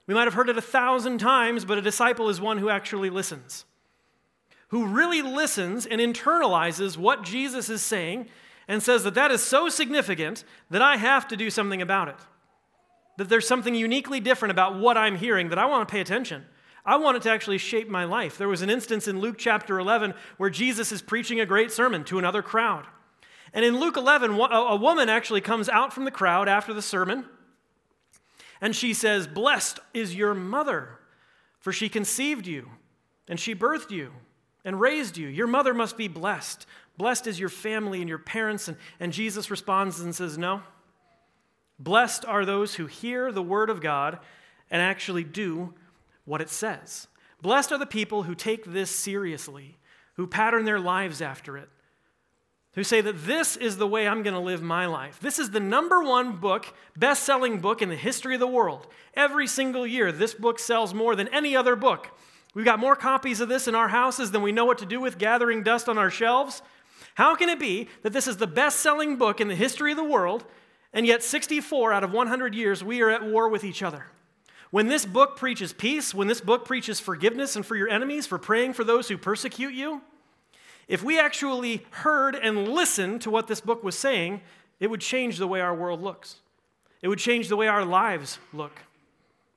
We 0.06 0.14
might 0.14 0.24
have 0.24 0.34
heard 0.34 0.48
it 0.48 0.58
a 0.58 0.62
thousand 0.62 1.18
times, 1.18 1.64
but 1.64 1.78
a 1.78 1.82
disciple 1.82 2.28
is 2.28 2.40
one 2.40 2.58
who 2.58 2.68
actually 2.68 3.10
listens, 3.10 3.64
who 4.68 4.86
really 4.86 5.22
listens 5.22 5.86
and 5.86 6.00
internalizes 6.00 6.96
what 6.96 7.22
Jesus 7.22 7.68
is 7.68 7.82
saying 7.82 8.28
and 8.66 8.82
says 8.82 9.04
that 9.04 9.14
that 9.14 9.30
is 9.30 9.42
so 9.42 9.68
significant 9.68 10.44
that 10.70 10.82
I 10.82 10.96
have 10.96 11.28
to 11.28 11.36
do 11.36 11.50
something 11.50 11.80
about 11.80 12.08
it. 12.08 12.16
that 13.18 13.28
there's 13.28 13.48
something 13.48 13.74
uniquely 13.74 14.20
different 14.20 14.52
about 14.52 14.78
what 14.78 14.96
I'm 14.96 15.16
hearing, 15.16 15.48
that 15.48 15.58
I 15.58 15.66
want 15.66 15.86
to 15.86 15.92
pay 15.92 16.00
attention. 16.00 16.44
I 16.86 16.96
want 16.96 17.16
it 17.16 17.22
to 17.24 17.30
actually 17.30 17.58
shape 17.58 17.88
my 17.88 18.04
life. 18.04 18.38
There 18.38 18.48
was 18.48 18.62
an 18.62 18.70
instance 18.70 19.08
in 19.08 19.20
Luke 19.20 19.36
chapter 19.36 19.78
11 19.78 20.14
where 20.38 20.48
Jesus 20.48 20.92
is 20.92 21.02
preaching 21.02 21.40
a 21.40 21.44
great 21.44 21.72
sermon 21.72 22.04
to 22.04 22.18
another 22.18 22.42
crowd. 22.42 22.86
And 23.52 23.64
in 23.64 23.80
Luke 23.80 23.96
11, 23.96 24.32
a 24.32 24.76
woman 24.76 25.08
actually 25.08 25.40
comes 25.40 25.68
out 25.68 25.92
from 25.92 26.04
the 26.04 26.10
crowd 26.10 26.48
after 26.48 26.74
the 26.74 26.82
sermon 26.82 27.24
and 28.60 28.74
she 28.74 28.94
says, 28.94 29.26
Blessed 29.26 29.80
is 29.94 30.14
your 30.14 30.34
mother, 30.34 30.98
for 31.60 31.72
she 31.72 31.88
conceived 31.88 32.46
you 32.46 32.68
and 33.28 33.38
she 33.38 33.54
birthed 33.54 33.90
you 33.90 34.12
and 34.64 34.80
raised 34.80 35.16
you. 35.16 35.28
Your 35.28 35.46
mother 35.46 35.74
must 35.74 35.96
be 35.96 36.08
blessed. 36.08 36.66
Blessed 36.96 37.26
is 37.26 37.38
your 37.38 37.48
family 37.48 38.00
and 38.00 38.08
your 38.08 38.18
parents. 38.18 38.68
And, 38.68 38.76
and 38.98 39.12
Jesus 39.12 39.50
responds 39.50 40.00
and 40.00 40.14
says, 40.14 40.36
No. 40.36 40.62
Blessed 41.78 42.24
are 42.24 42.44
those 42.44 42.74
who 42.74 42.86
hear 42.86 43.30
the 43.30 43.42
word 43.42 43.70
of 43.70 43.80
God 43.80 44.18
and 44.70 44.82
actually 44.82 45.22
do 45.22 45.74
what 46.24 46.40
it 46.40 46.50
says. 46.50 47.06
Blessed 47.40 47.70
are 47.70 47.78
the 47.78 47.86
people 47.86 48.24
who 48.24 48.34
take 48.34 48.64
this 48.64 48.90
seriously, 48.90 49.76
who 50.14 50.26
pattern 50.26 50.64
their 50.64 50.80
lives 50.80 51.22
after 51.22 51.56
it, 51.56 51.68
who 52.78 52.84
say 52.84 53.00
that 53.00 53.26
this 53.26 53.56
is 53.56 53.76
the 53.76 53.88
way 53.88 54.06
I'm 54.06 54.22
going 54.22 54.34
to 54.34 54.40
live 54.40 54.62
my 54.62 54.86
life. 54.86 55.18
This 55.20 55.40
is 55.40 55.50
the 55.50 55.58
number 55.58 56.00
one 56.00 56.36
book, 56.36 56.72
best 56.96 57.24
selling 57.24 57.58
book 57.58 57.82
in 57.82 57.88
the 57.88 57.96
history 57.96 58.34
of 58.34 58.40
the 58.40 58.46
world. 58.46 58.86
Every 59.14 59.48
single 59.48 59.84
year, 59.84 60.12
this 60.12 60.32
book 60.32 60.60
sells 60.60 60.94
more 60.94 61.16
than 61.16 61.26
any 61.34 61.56
other 61.56 61.74
book. 61.74 62.16
We've 62.54 62.64
got 62.64 62.78
more 62.78 62.94
copies 62.94 63.40
of 63.40 63.48
this 63.48 63.66
in 63.66 63.74
our 63.74 63.88
houses 63.88 64.30
than 64.30 64.42
we 64.42 64.52
know 64.52 64.64
what 64.64 64.78
to 64.78 64.86
do 64.86 65.00
with 65.00 65.18
gathering 65.18 65.64
dust 65.64 65.88
on 65.88 65.98
our 65.98 66.08
shelves. 66.08 66.62
How 67.16 67.34
can 67.34 67.48
it 67.48 67.58
be 67.58 67.88
that 68.02 68.12
this 68.12 68.28
is 68.28 68.36
the 68.36 68.46
best 68.46 68.78
selling 68.78 69.16
book 69.16 69.40
in 69.40 69.48
the 69.48 69.56
history 69.56 69.90
of 69.90 69.96
the 69.96 70.04
world, 70.04 70.44
and 70.92 71.04
yet 71.04 71.24
64 71.24 71.92
out 71.92 72.04
of 72.04 72.12
100 72.12 72.54
years 72.54 72.84
we 72.84 73.02
are 73.02 73.10
at 73.10 73.24
war 73.24 73.48
with 73.48 73.64
each 73.64 73.82
other? 73.82 74.06
When 74.70 74.86
this 74.86 75.04
book 75.04 75.36
preaches 75.36 75.72
peace, 75.72 76.14
when 76.14 76.28
this 76.28 76.40
book 76.40 76.64
preaches 76.64 77.00
forgiveness 77.00 77.56
and 77.56 77.66
for 77.66 77.74
your 77.74 77.88
enemies, 77.88 78.28
for 78.28 78.38
praying 78.38 78.74
for 78.74 78.84
those 78.84 79.08
who 79.08 79.18
persecute 79.18 79.74
you, 79.74 80.00
if 80.88 81.02
we 81.02 81.20
actually 81.20 81.84
heard 81.90 82.34
and 82.34 82.66
listened 82.66 83.20
to 83.22 83.30
what 83.30 83.46
this 83.46 83.60
book 83.60 83.84
was 83.84 83.96
saying, 83.96 84.40
it 84.80 84.88
would 84.88 85.02
change 85.02 85.38
the 85.38 85.46
way 85.46 85.60
our 85.60 85.74
world 85.74 86.02
looks. 86.02 86.36
It 87.02 87.08
would 87.08 87.18
change 87.18 87.48
the 87.48 87.56
way 87.56 87.68
our 87.68 87.84
lives 87.84 88.38
look. 88.52 88.80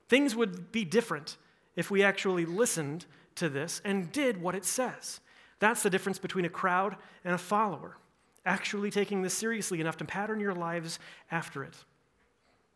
Things 0.09 0.35
would 0.35 0.71
be 0.71 0.83
different 0.83 1.37
if 1.75 1.89
we 1.89 2.03
actually 2.03 2.45
listened 2.45 3.05
to 3.35 3.47
this 3.47 3.81
and 3.85 4.11
did 4.11 4.41
what 4.41 4.55
it 4.55 4.65
says. 4.65 5.21
That's 5.59 5.83
the 5.83 5.89
difference 5.89 6.19
between 6.19 6.45
a 6.45 6.49
crowd 6.49 6.97
and 7.23 7.33
a 7.33 7.37
follower. 7.37 7.97
Actually 8.45 8.91
taking 8.91 9.21
this 9.21 9.33
seriously 9.33 9.79
enough 9.79 9.97
to 9.97 10.05
pattern 10.05 10.39
your 10.39 10.53
lives 10.53 10.99
after 11.31 11.63
it. 11.63 11.75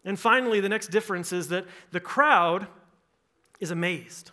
And 0.06 0.20
finally, 0.20 0.60
the 0.60 0.70
next 0.70 0.92
difference 0.92 1.34
is 1.34 1.50
that 1.50 1.66
the 1.92 2.00
crowd 2.00 2.68
is 3.60 3.72
amazed. 3.72 4.32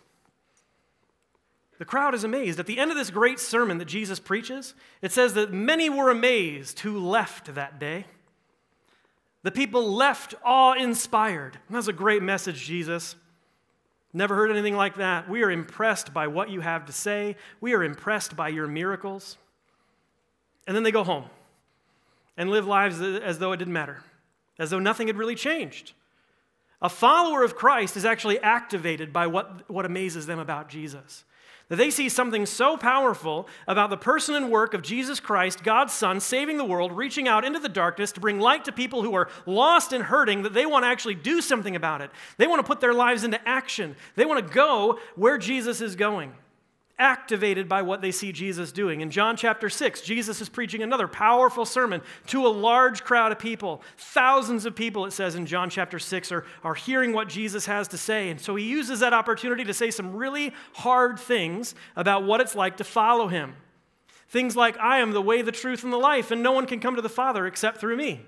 The 1.79 1.85
crowd 1.85 2.13
is 2.13 2.23
amazed. 2.23 2.59
At 2.59 2.67
the 2.67 2.77
end 2.77 2.91
of 2.91 2.97
this 2.97 3.09
great 3.09 3.39
sermon 3.39 3.77
that 3.79 3.85
Jesus 3.85 4.19
preaches, 4.19 4.73
it 5.01 5.11
says 5.11 5.33
that 5.33 5.51
many 5.51 5.89
were 5.89 6.09
amazed 6.09 6.79
who 6.81 6.99
left 6.99 7.53
that 7.55 7.79
day. 7.79 8.05
The 9.41 9.51
people 9.51 9.91
left 9.91 10.35
awe 10.43 10.73
inspired. 10.73 11.59
That's 11.69 11.87
a 11.87 11.93
great 11.93 12.23
message, 12.23 12.63
Jesus. 12.63 13.15
Never 14.13 14.35
heard 14.35 14.51
anything 14.51 14.75
like 14.75 14.95
that. 14.95 15.27
We 15.27 15.43
are 15.43 15.51
impressed 15.51 16.13
by 16.13 16.27
what 16.27 16.49
you 16.49 16.61
have 16.61 16.85
to 16.85 16.93
say. 16.93 17.35
We 17.59 17.73
are 17.73 17.83
impressed 17.83 18.35
by 18.35 18.49
your 18.49 18.67
miracles. 18.67 19.37
And 20.67 20.75
then 20.75 20.83
they 20.83 20.91
go 20.91 21.03
home 21.03 21.25
and 22.37 22.49
live 22.49 22.67
lives 22.67 23.01
as 23.01 23.39
though 23.39 23.51
it 23.51 23.57
didn't 23.57 23.73
matter, 23.73 24.03
as 24.57 24.69
though 24.69 24.79
nothing 24.79 25.07
had 25.07 25.17
really 25.17 25.35
changed. 25.35 25.93
A 26.81 26.89
follower 26.89 27.43
of 27.43 27.55
Christ 27.55 27.97
is 27.97 28.05
actually 28.05 28.39
activated 28.39 29.11
by 29.11 29.27
what, 29.27 29.69
what 29.69 29.85
amazes 29.85 30.25
them 30.25 30.39
about 30.39 30.69
Jesus. 30.69 31.25
That 31.73 31.77
they 31.77 31.89
see 31.89 32.07
something 32.07 32.45
so 32.45 32.77
powerful 32.77 33.47
about 33.65 33.89
the 33.89 33.97
person 33.97 34.35
and 34.35 34.51
work 34.51 34.75
of 34.75 34.83
Jesus 34.83 35.19
Christ, 35.19 35.63
God's 35.63 35.91
Son, 35.91 36.19
saving 36.19 36.57
the 36.57 36.63
world, 36.63 36.91
reaching 36.91 37.27
out 37.27 37.43
into 37.43 37.57
the 37.57 37.67
darkness 37.67 38.11
to 38.11 38.19
bring 38.19 38.39
light 38.39 38.65
to 38.65 38.71
people 38.71 39.01
who 39.01 39.15
are 39.15 39.27
lost 39.47 39.91
and 39.91 40.03
hurting, 40.03 40.43
that 40.43 40.53
they 40.53 40.67
want 40.67 40.83
to 40.83 40.87
actually 40.87 41.15
do 41.15 41.41
something 41.41 41.75
about 41.75 42.01
it. 42.01 42.11
They 42.37 42.45
want 42.45 42.59
to 42.59 42.67
put 42.67 42.79
their 42.79 42.93
lives 42.93 43.23
into 43.23 43.41
action. 43.49 43.95
They 44.13 44.25
want 44.27 44.47
to 44.47 44.53
go 44.53 44.99
where 45.15 45.39
Jesus 45.39 45.81
is 45.81 45.95
going 45.95 46.33
activated 46.99 47.67
by 47.67 47.81
what 47.81 48.01
they 48.01 48.11
see 48.11 48.31
Jesus 48.31 48.71
doing. 48.71 49.01
In 49.01 49.09
John 49.09 49.35
chapter 49.35 49.69
6, 49.69 50.01
Jesus 50.01 50.41
is 50.41 50.49
preaching 50.49 50.83
another 50.83 51.07
powerful 51.07 51.65
sermon 51.65 52.01
to 52.27 52.45
a 52.45 52.49
large 52.49 53.03
crowd 53.03 53.31
of 53.31 53.39
people. 53.39 53.81
Thousands 53.97 54.65
of 54.65 54.75
people, 54.75 55.05
it 55.05 55.11
says 55.11 55.35
in 55.35 55.45
John 55.45 55.69
chapter 55.69 55.97
6, 55.97 56.31
are, 56.31 56.45
are 56.63 56.75
hearing 56.75 57.11
what 57.11 57.29
Jesus 57.29 57.65
has 57.65 57.87
to 57.89 57.97
say. 57.97 58.29
And 58.29 58.39
so 58.39 58.55
he 58.55 58.65
uses 58.65 58.99
that 58.99 59.13
opportunity 59.13 59.63
to 59.63 59.73
say 59.73 59.89
some 59.89 60.15
really 60.15 60.53
hard 60.73 61.19
things 61.19 61.73
about 61.95 62.23
what 62.23 62.41
it's 62.41 62.55
like 62.55 62.77
to 62.77 62.83
follow 62.83 63.27
him. 63.27 63.55
Things 64.29 64.55
like, 64.55 64.77
I 64.77 64.99
am 64.99 65.11
the 65.11 65.21
way, 65.21 65.41
the 65.41 65.51
truth, 65.51 65.83
and 65.83 65.93
the 65.93 65.97
life, 65.97 66.31
and 66.31 66.41
no 66.41 66.51
one 66.51 66.65
can 66.65 66.79
come 66.79 66.95
to 66.95 67.01
the 67.01 67.09
Father 67.09 67.45
except 67.45 67.79
through 67.79 67.97
me, 67.97 68.21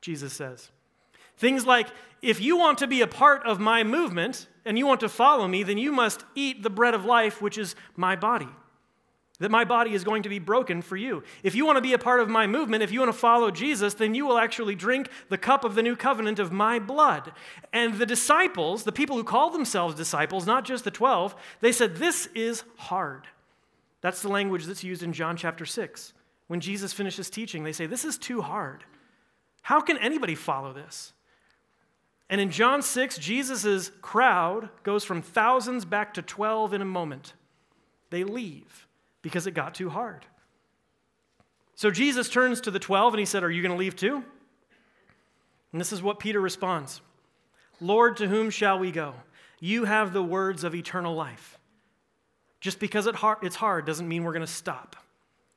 Jesus 0.00 0.32
says. 0.32 0.70
Things 1.36 1.66
like, 1.66 1.88
if 2.22 2.40
you 2.40 2.56
want 2.56 2.78
to 2.78 2.86
be 2.86 3.02
a 3.02 3.06
part 3.06 3.44
of 3.46 3.60
my 3.60 3.84
movement 3.84 4.48
and 4.66 4.76
you 4.76 4.86
want 4.86 5.00
to 5.00 5.08
follow 5.08 5.48
me, 5.48 5.62
then 5.62 5.78
you 5.78 5.92
must 5.92 6.24
eat 6.34 6.62
the 6.62 6.70
bread 6.70 6.92
of 6.92 7.04
life, 7.04 7.40
which 7.40 7.56
is 7.56 7.74
my 7.94 8.16
body. 8.16 8.48
That 9.38 9.50
my 9.50 9.64
body 9.64 9.92
is 9.92 10.02
going 10.02 10.22
to 10.22 10.28
be 10.28 10.38
broken 10.38 10.80
for 10.80 10.96
you. 10.96 11.22
If 11.42 11.54
you 11.54 11.66
want 11.66 11.76
to 11.76 11.82
be 11.82 11.92
a 11.92 11.98
part 11.98 12.20
of 12.20 12.28
my 12.28 12.46
movement, 12.46 12.82
if 12.82 12.90
you 12.90 13.00
want 13.00 13.12
to 13.12 13.18
follow 13.18 13.50
Jesus, 13.50 13.94
then 13.94 14.14
you 14.14 14.26
will 14.26 14.38
actually 14.38 14.74
drink 14.74 15.10
the 15.28 15.36
cup 15.36 15.62
of 15.62 15.74
the 15.74 15.82
new 15.82 15.94
covenant 15.94 16.38
of 16.38 16.52
my 16.52 16.78
blood. 16.78 17.32
And 17.72 17.94
the 17.94 18.06
disciples, 18.06 18.84
the 18.84 18.92
people 18.92 19.16
who 19.16 19.24
call 19.24 19.50
themselves 19.50 19.94
disciples, 19.94 20.46
not 20.46 20.64
just 20.64 20.84
the 20.84 20.90
12, 20.90 21.36
they 21.60 21.72
said, 21.72 21.96
This 21.96 22.26
is 22.34 22.64
hard. 22.76 23.26
That's 24.00 24.22
the 24.22 24.28
language 24.28 24.64
that's 24.64 24.84
used 24.84 25.02
in 25.02 25.12
John 25.12 25.36
chapter 25.36 25.66
6. 25.66 26.14
When 26.46 26.60
Jesus 26.60 26.94
finishes 26.94 27.28
teaching, 27.28 27.62
they 27.62 27.72
say, 27.72 27.86
This 27.86 28.06
is 28.06 28.16
too 28.16 28.40
hard. 28.40 28.84
How 29.62 29.80
can 29.80 29.98
anybody 29.98 30.34
follow 30.34 30.72
this? 30.72 31.12
And 32.28 32.40
in 32.40 32.50
John 32.50 32.82
6, 32.82 33.18
Jesus' 33.18 33.90
crowd 34.02 34.68
goes 34.82 35.04
from 35.04 35.22
thousands 35.22 35.84
back 35.84 36.14
to 36.14 36.22
12 36.22 36.72
in 36.72 36.82
a 36.82 36.86
moment. 36.86 37.34
They 38.10 38.24
leave 38.24 38.88
because 39.22 39.46
it 39.46 39.52
got 39.52 39.74
too 39.74 39.90
hard. 39.90 40.26
So 41.76 41.90
Jesus 41.90 42.28
turns 42.28 42.60
to 42.62 42.70
the 42.70 42.78
12 42.78 43.14
and 43.14 43.18
he 43.20 43.26
said, 43.26 43.44
Are 43.44 43.50
you 43.50 43.62
going 43.62 43.72
to 43.72 43.78
leave 43.78 43.96
too? 43.96 44.24
And 45.72 45.80
this 45.80 45.92
is 45.92 46.02
what 46.02 46.18
Peter 46.18 46.40
responds 46.40 47.00
Lord, 47.80 48.16
to 48.16 48.28
whom 48.28 48.50
shall 48.50 48.78
we 48.78 48.90
go? 48.90 49.14
You 49.60 49.84
have 49.84 50.12
the 50.12 50.22
words 50.22 50.64
of 50.64 50.74
eternal 50.74 51.14
life. 51.14 51.58
Just 52.60 52.80
because 52.80 53.06
it's 53.06 53.56
hard 53.56 53.84
doesn't 53.84 54.08
mean 54.08 54.24
we're 54.24 54.32
going 54.32 54.40
to 54.40 54.52
stop 54.52 54.96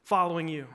following 0.04 0.48
you. 0.48 0.68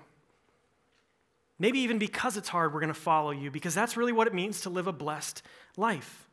Maybe 1.59 1.81
even 1.81 1.99
because 1.99 2.37
it's 2.37 2.49
hard, 2.49 2.75
we're 2.75 2.81
going 2.81 2.93
to 2.93 2.99
follow 2.99 3.31
you, 3.31 3.51
because 3.51 3.75
that's 3.75 3.97
really 3.97 4.13
what 4.13 4.27
it 4.27 4.35
means 4.35 4.63
to 4.63 4.71
live 4.71 4.87
a 4.87 4.93
blessed 4.93 5.43
life. 5.77 6.29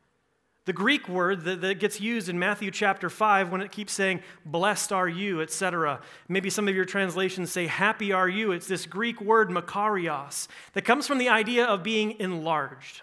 The 0.64 0.72
Greek 0.72 1.08
word 1.08 1.42
that, 1.44 1.60
that, 1.60 1.80
gets 1.80 2.00
used 2.00 2.28
in 2.28 2.38
Matthew 2.38 2.70
chapter 2.70 3.10
5 3.10 3.50
when 3.50 3.60
it 3.60 3.72
keeps 3.72 3.92
saying, 3.92 4.22
blessed 4.46 4.92
are 4.92 5.08
you, 5.08 5.42
etc. 5.42 6.00
Maybe 6.28 6.50
some 6.50 6.68
of 6.68 6.74
your 6.74 6.84
translations 6.84 7.50
say, 7.50 7.66
happy 7.66 8.12
are 8.12 8.28
you. 8.28 8.52
It's 8.52 8.68
this 8.68 8.86
Greek 8.86 9.20
word, 9.20 9.50
makarios, 9.50 10.46
that 10.74 10.84
comes 10.84 11.06
from 11.06 11.18
the 11.18 11.28
idea 11.28 11.64
of 11.64 11.82
being 11.82 12.12
enlarged, 12.20 13.02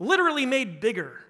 literally 0.00 0.44
made 0.44 0.80
bigger. 0.80 1.20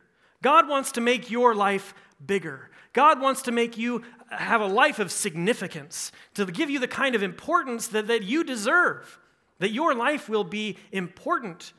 God 0.41 0.69
wants 0.69 0.93
to 0.93 1.03
make 1.03 1.31
your 1.31 1.55
life 1.55 1.95
bigger. 2.25 2.71
God 2.95 3.21
wants 3.21 3.43
to 3.43 3.53
make 3.53 3.77
you 3.77 4.03
have 4.31 4.63
a 4.63 4.67
life 4.67 4.99
of 4.99 5.13
significance, 5.13 6.13
to 6.35 6.47
give 6.47 6.71
you 6.71 6.79
the 6.79 6.89
kind 6.89 7.15
of 7.15 7.23
importance 7.23 7.89
that, 7.89 8.07
that 8.07 8.23
you 8.23 8.43
deserve 8.43 9.19
that 9.59 9.71
your 9.71 9.95
life 9.95 10.29
will 10.29 10.45
be 10.45 10.77
important. 10.93 11.73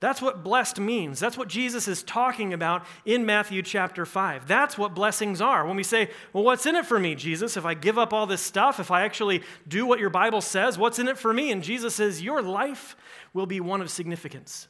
That's 0.00 0.20
what 0.20 0.44
blessed 0.44 0.80
means. 0.80 1.18
That's 1.18 1.38
what 1.38 1.48
Jesus 1.48 1.88
is 1.88 2.02
talking 2.02 2.52
about 2.52 2.84
in 3.06 3.24
Matthew 3.24 3.62
chapter 3.62 4.04
5. 4.04 4.46
That's 4.46 4.76
what 4.76 4.94
blessings 4.94 5.40
are. 5.40 5.66
When 5.66 5.76
we 5.76 5.82
say, 5.82 6.10
Well, 6.32 6.44
what's 6.44 6.66
in 6.66 6.76
it 6.76 6.84
for 6.84 7.00
me, 7.00 7.14
Jesus? 7.14 7.56
If 7.56 7.64
I 7.64 7.72
give 7.72 7.98
up 7.98 8.12
all 8.12 8.26
this 8.26 8.42
stuff, 8.42 8.78
if 8.78 8.90
I 8.90 9.04
actually 9.04 9.42
do 9.66 9.86
what 9.86 10.00
your 10.00 10.10
Bible 10.10 10.42
says, 10.42 10.76
what's 10.76 10.98
in 10.98 11.08
it 11.08 11.16
for 11.16 11.32
me? 11.32 11.50
And 11.50 11.62
Jesus 11.62 11.94
says, 11.94 12.20
Your 12.20 12.42
life 12.42 12.96
will 13.32 13.46
be 13.46 13.60
one 13.60 13.80
of 13.80 13.90
significance. 13.90 14.68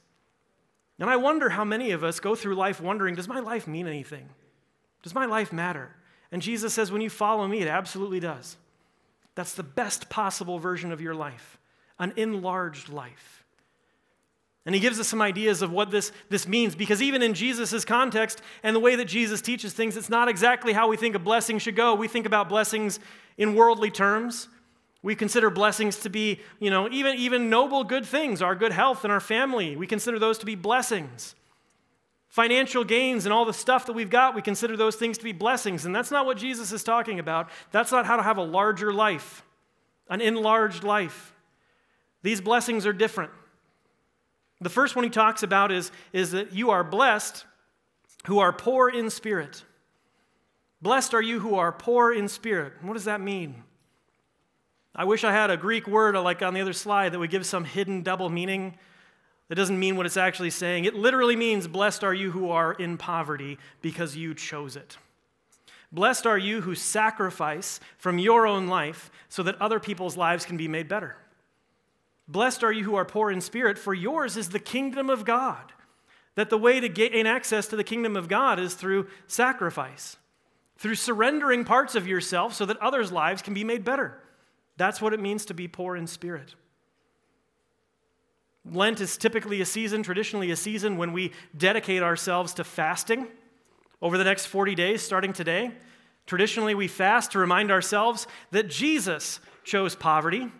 And 1.01 1.11
I 1.11 1.17
wonder 1.17 1.49
how 1.49 1.65
many 1.65 1.91
of 1.91 2.05
us 2.05 2.21
go 2.21 2.37
through 2.37 2.55
life 2.55 2.81
wondering, 2.81 3.17
Does 3.17 3.27
my 3.27 3.41
life 3.41 3.67
mean 3.67 3.89
anything? 3.89 4.29
Does 5.03 5.17
my 5.17 5.27
life 5.27 5.53
matter? 5.53 5.97
And 6.31 6.43
Jesus 6.43 6.75
says, 6.75 6.93
When 6.93 7.03
you 7.03 7.11
follow 7.11 7.49
me, 7.49 7.61
it 7.61 7.67
absolutely 7.67 8.21
does. 8.21 8.57
That's 9.35 9.55
the 9.55 9.65
best 9.65 10.09
possible 10.11 10.61
version 10.61 10.93
of 10.93 11.01
your 11.01 11.15
life 11.15 11.59
an 11.99 12.13
enlarged 12.17 12.89
life. 12.89 13.45
And 14.67 14.75
he 14.75 14.81
gives 14.81 14.99
us 14.99 15.09
some 15.09 15.21
ideas 15.21 15.61
of 15.61 15.71
what 15.71 15.91
this, 15.91 16.11
this 16.31 16.49
means 16.49 16.75
because 16.75 17.03
even 17.03 17.23
in 17.23 17.35
Jesus' 17.35 17.85
context 17.85 18.41
and 18.63 18.75
the 18.75 18.81
way 18.81 18.97
that 18.97 19.05
Jesus 19.05 19.43
teaches 19.43 19.75
things, 19.75 19.97
it's 19.97 20.09
not 20.09 20.29
exactly 20.29 20.73
how 20.73 20.89
we 20.89 20.97
think 20.97 21.15
a 21.15 21.19
blessing 21.19 21.59
should 21.59 21.77
go. 21.77 21.95
We 21.95 22.09
think 22.09 22.25
about 22.25 22.49
blessings 22.49 22.99
in 23.37 23.55
worldly 23.55 23.91
terms. 23.91 24.49
We 25.03 25.15
consider 25.15 25.51
blessings 25.51 25.99
to 25.99 26.09
be, 26.09 26.41
you 26.61 26.71
know, 26.71 26.89
even, 26.91 27.17
even 27.17 27.51
noble 27.51 27.85
good 27.85 28.07
things, 28.07 28.41
our 28.41 28.55
good 28.55 28.73
health 28.73 29.05
and 29.05 29.13
our 29.13 29.21
family. 29.21 29.77
We 29.77 29.87
consider 29.87 30.19
those 30.19 30.39
to 30.39 30.47
be 30.47 30.55
blessings. 30.55 31.35
Financial 32.29 32.85
gains 32.85 33.27
and 33.27 33.33
all 33.33 33.45
the 33.45 33.53
stuff 33.53 33.85
that 33.85 33.93
we've 33.93 34.09
got, 34.09 34.35
we 34.35 34.41
consider 34.41 34.79
those 34.79 34.97
things 34.97 35.19
to 35.19 35.25
be 35.25 35.33
blessings. 35.33 35.85
And 35.85 35.95
that's 35.95 36.11
not 36.11 36.25
what 36.25 36.39
Jesus 36.39 36.73
is 36.73 36.83
talking 36.83 37.19
about. 37.19 37.51
That's 37.71 37.93
not 37.93 38.07
how 38.07 38.17
to 38.17 38.23
have 38.23 38.39
a 38.39 38.43
larger 38.43 38.95
life, 38.95 39.45
an 40.09 40.23
enlarged 40.23 40.85
life. 40.85 41.34
These 42.25 42.41
blessings 42.41 42.87
are 42.87 42.95
different. 42.95 43.31
The 44.63 44.71
first 44.71 44.97
one 44.97 45.05
he 45.05 45.11
talks 45.11 45.43
about 45.43 45.71
is, 45.71 45.93
is 46.15 46.31
that 46.31 46.55
you 46.55 46.71
are 46.71 46.83
blessed 46.83 47.45
who 48.27 48.39
are 48.39 48.51
poor 48.51 48.89
in 48.89 49.11
spirit. 49.11 49.63
Blessed 50.81 51.13
are 51.13 51.21
you 51.21 51.41
who 51.41 51.57
are 51.57 51.71
poor 51.71 52.15
in 52.15 52.29
spirit. 52.29 52.73
What 52.81 52.95
does 52.95 53.05
that 53.05 53.21
mean? 53.21 53.63
I 54.97 55.05
wish 55.05 55.23
I 55.23 55.33
had 55.33 55.51
a 55.51 55.59
Greek 55.59 55.87
word 55.87 56.17
like 56.17 56.41
on 56.41 56.55
the 56.55 56.63
other 56.63 56.73
slide 56.73 57.13
that 57.13 57.19
would 57.19 57.31
give 57.31 57.45
some 57.45 57.65
hidden 57.65 58.03
double 58.03 58.31
meaning. 58.31 58.79
That 59.49 59.57
doesn't 59.57 59.79
mean 59.79 59.95
what 59.95 60.07
it's 60.07 60.17
actually 60.17 60.49
saying. 60.49 60.87
It 60.87 60.95
literally 60.95 61.37
means, 61.37 61.69
Blessed 61.69 62.03
are 62.03 62.15
you 62.15 62.31
who 62.31 62.49
are 62.49 62.73
in 62.73 62.97
poverty 62.97 63.59
because 63.83 64.17
you 64.17 64.35
chose 64.35 64.77
it. 64.77 64.97
Blessed 65.93 66.25
are 66.25 66.39
you 66.39 66.63
who 66.63 66.75
sacrifice 66.75 67.81
from 67.99 68.19
your 68.19 68.47
own 68.47 68.67
life 68.67 69.11
so 69.29 69.43
that 69.43 69.61
other 69.61 69.79
people's 69.79 70.17
lives 70.17 70.47
can 70.47 70.57
be 70.57 70.69
made 70.69 70.89
better. 70.89 71.17
Blessed 72.27 72.65
are 72.65 72.73
you 72.73 72.85
who 72.85 72.95
are 72.95 73.05
poor 73.05 73.31
in 73.31 73.41
spirit, 73.41 73.79
for 73.79 73.93
yours 73.93 74.37
is 74.37 74.49
the 74.49 74.59
kingdom 74.59 75.11
of 75.11 75.25
God. 75.25 75.73
That 76.37 76.51
the 76.51 76.59
way 76.59 76.81
to 76.81 76.89
gain 76.89 77.27
access 77.27 77.67
to 77.69 77.77
the 77.77 77.85
kingdom 77.85 78.17
of 78.17 78.29
God 78.29 78.59
is 78.59 78.75
through 78.75 79.09
sacrifice, 79.27 80.17
through 80.79 80.97
surrendering 80.97 81.65
parts 81.65 81.95
of 81.95 82.09
yourself 82.09 82.55
so 82.55 82.67
that 82.67 82.77
others' 82.79 83.13
lives 83.13 83.43
can 83.43 83.55
be 83.55 83.63
made 83.63 83.85
better. 83.85 84.21
That's 84.77 85.01
what 85.01 85.15
it 85.15 85.21
means 85.21 85.45
to 85.47 85.55
be 85.55 85.69
poor 85.69 85.95
in 85.95 86.07
spirit. 86.07 86.55
Lent 88.69 89.01
is 89.01 89.17
typically 89.17 89.61
a 89.61 89.67
season, 89.67 90.03
traditionally 90.03 90.51
a 90.51 90.57
season, 90.57 90.97
when 90.97 91.13
we 91.13 91.33
dedicate 91.57 92.03
ourselves 92.03 92.55
to 92.55 92.65
fasting 92.65 93.29
over 94.01 94.19
the 94.19 94.25
next 94.25 94.47
40 94.47 94.75
days, 94.75 95.03
starting 95.03 95.33
today. 95.33 95.71
Traditionally, 96.27 96.75
we 96.75 96.89
fast 96.89 97.33
to 97.33 97.39
remind 97.39 97.71
ourselves 97.71 98.27
that 98.51 98.69
Jesus 98.69 99.39
chose 99.63 99.95
poverty, 99.95 100.51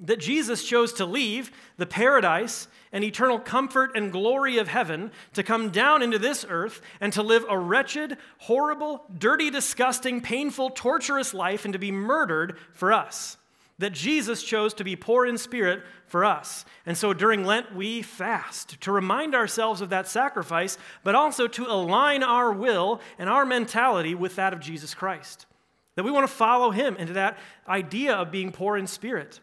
that 0.00 0.18
Jesus 0.18 0.64
chose 0.64 0.92
to 0.94 1.04
leave 1.04 1.50
the 1.76 1.86
paradise 1.86 2.68
and 2.92 3.04
eternal 3.04 3.38
comfort 3.38 3.92
and 3.94 4.10
glory 4.10 4.58
of 4.58 4.68
heaven 4.68 5.10
to 5.34 5.42
come 5.42 5.70
down 5.70 6.02
into 6.02 6.18
this 6.18 6.44
earth 6.48 6.80
and 7.00 7.12
to 7.12 7.22
live 7.22 7.44
a 7.48 7.58
wretched, 7.58 8.16
horrible, 8.38 9.04
dirty, 9.16 9.50
disgusting, 9.50 10.20
painful, 10.20 10.70
torturous 10.70 11.34
life 11.34 11.64
and 11.64 11.72
to 11.72 11.78
be 11.78 11.92
murdered 11.92 12.58
for 12.72 12.92
us. 12.92 13.36
That 13.78 13.92
Jesus 13.92 14.42
chose 14.42 14.74
to 14.74 14.84
be 14.84 14.96
poor 14.96 15.24
in 15.24 15.38
spirit 15.38 15.82
for 16.06 16.24
us. 16.24 16.64
And 16.84 16.98
so 16.98 17.14
during 17.14 17.44
Lent, 17.44 17.74
we 17.74 18.02
fast 18.02 18.80
to 18.82 18.92
remind 18.92 19.34
ourselves 19.34 19.80
of 19.80 19.88
that 19.90 20.08
sacrifice, 20.08 20.76
but 21.02 21.14
also 21.14 21.46
to 21.46 21.66
align 21.66 22.22
our 22.22 22.52
will 22.52 23.00
and 23.18 23.30
our 23.30 23.46
mentality 23.46 24.14
with 24.14 24.36
that 24.36 24.52
of 24.52 24.60
Jesus 24.60 24.92
Christ. 24.92 25.46
That 25.94 26.04
we 26.04 26.10
want 26.10 26.28
to 26.28 26.34
follow 26.34 26.70
him 26.70 26.96
into 26.96 27.14
that 27.14 27.38
idea 27.66 28.14
of 28.14 28.30
being 28.30 28.52
poor 28.52 28.76
in 28.76 28.86
spirit 28.86 29.40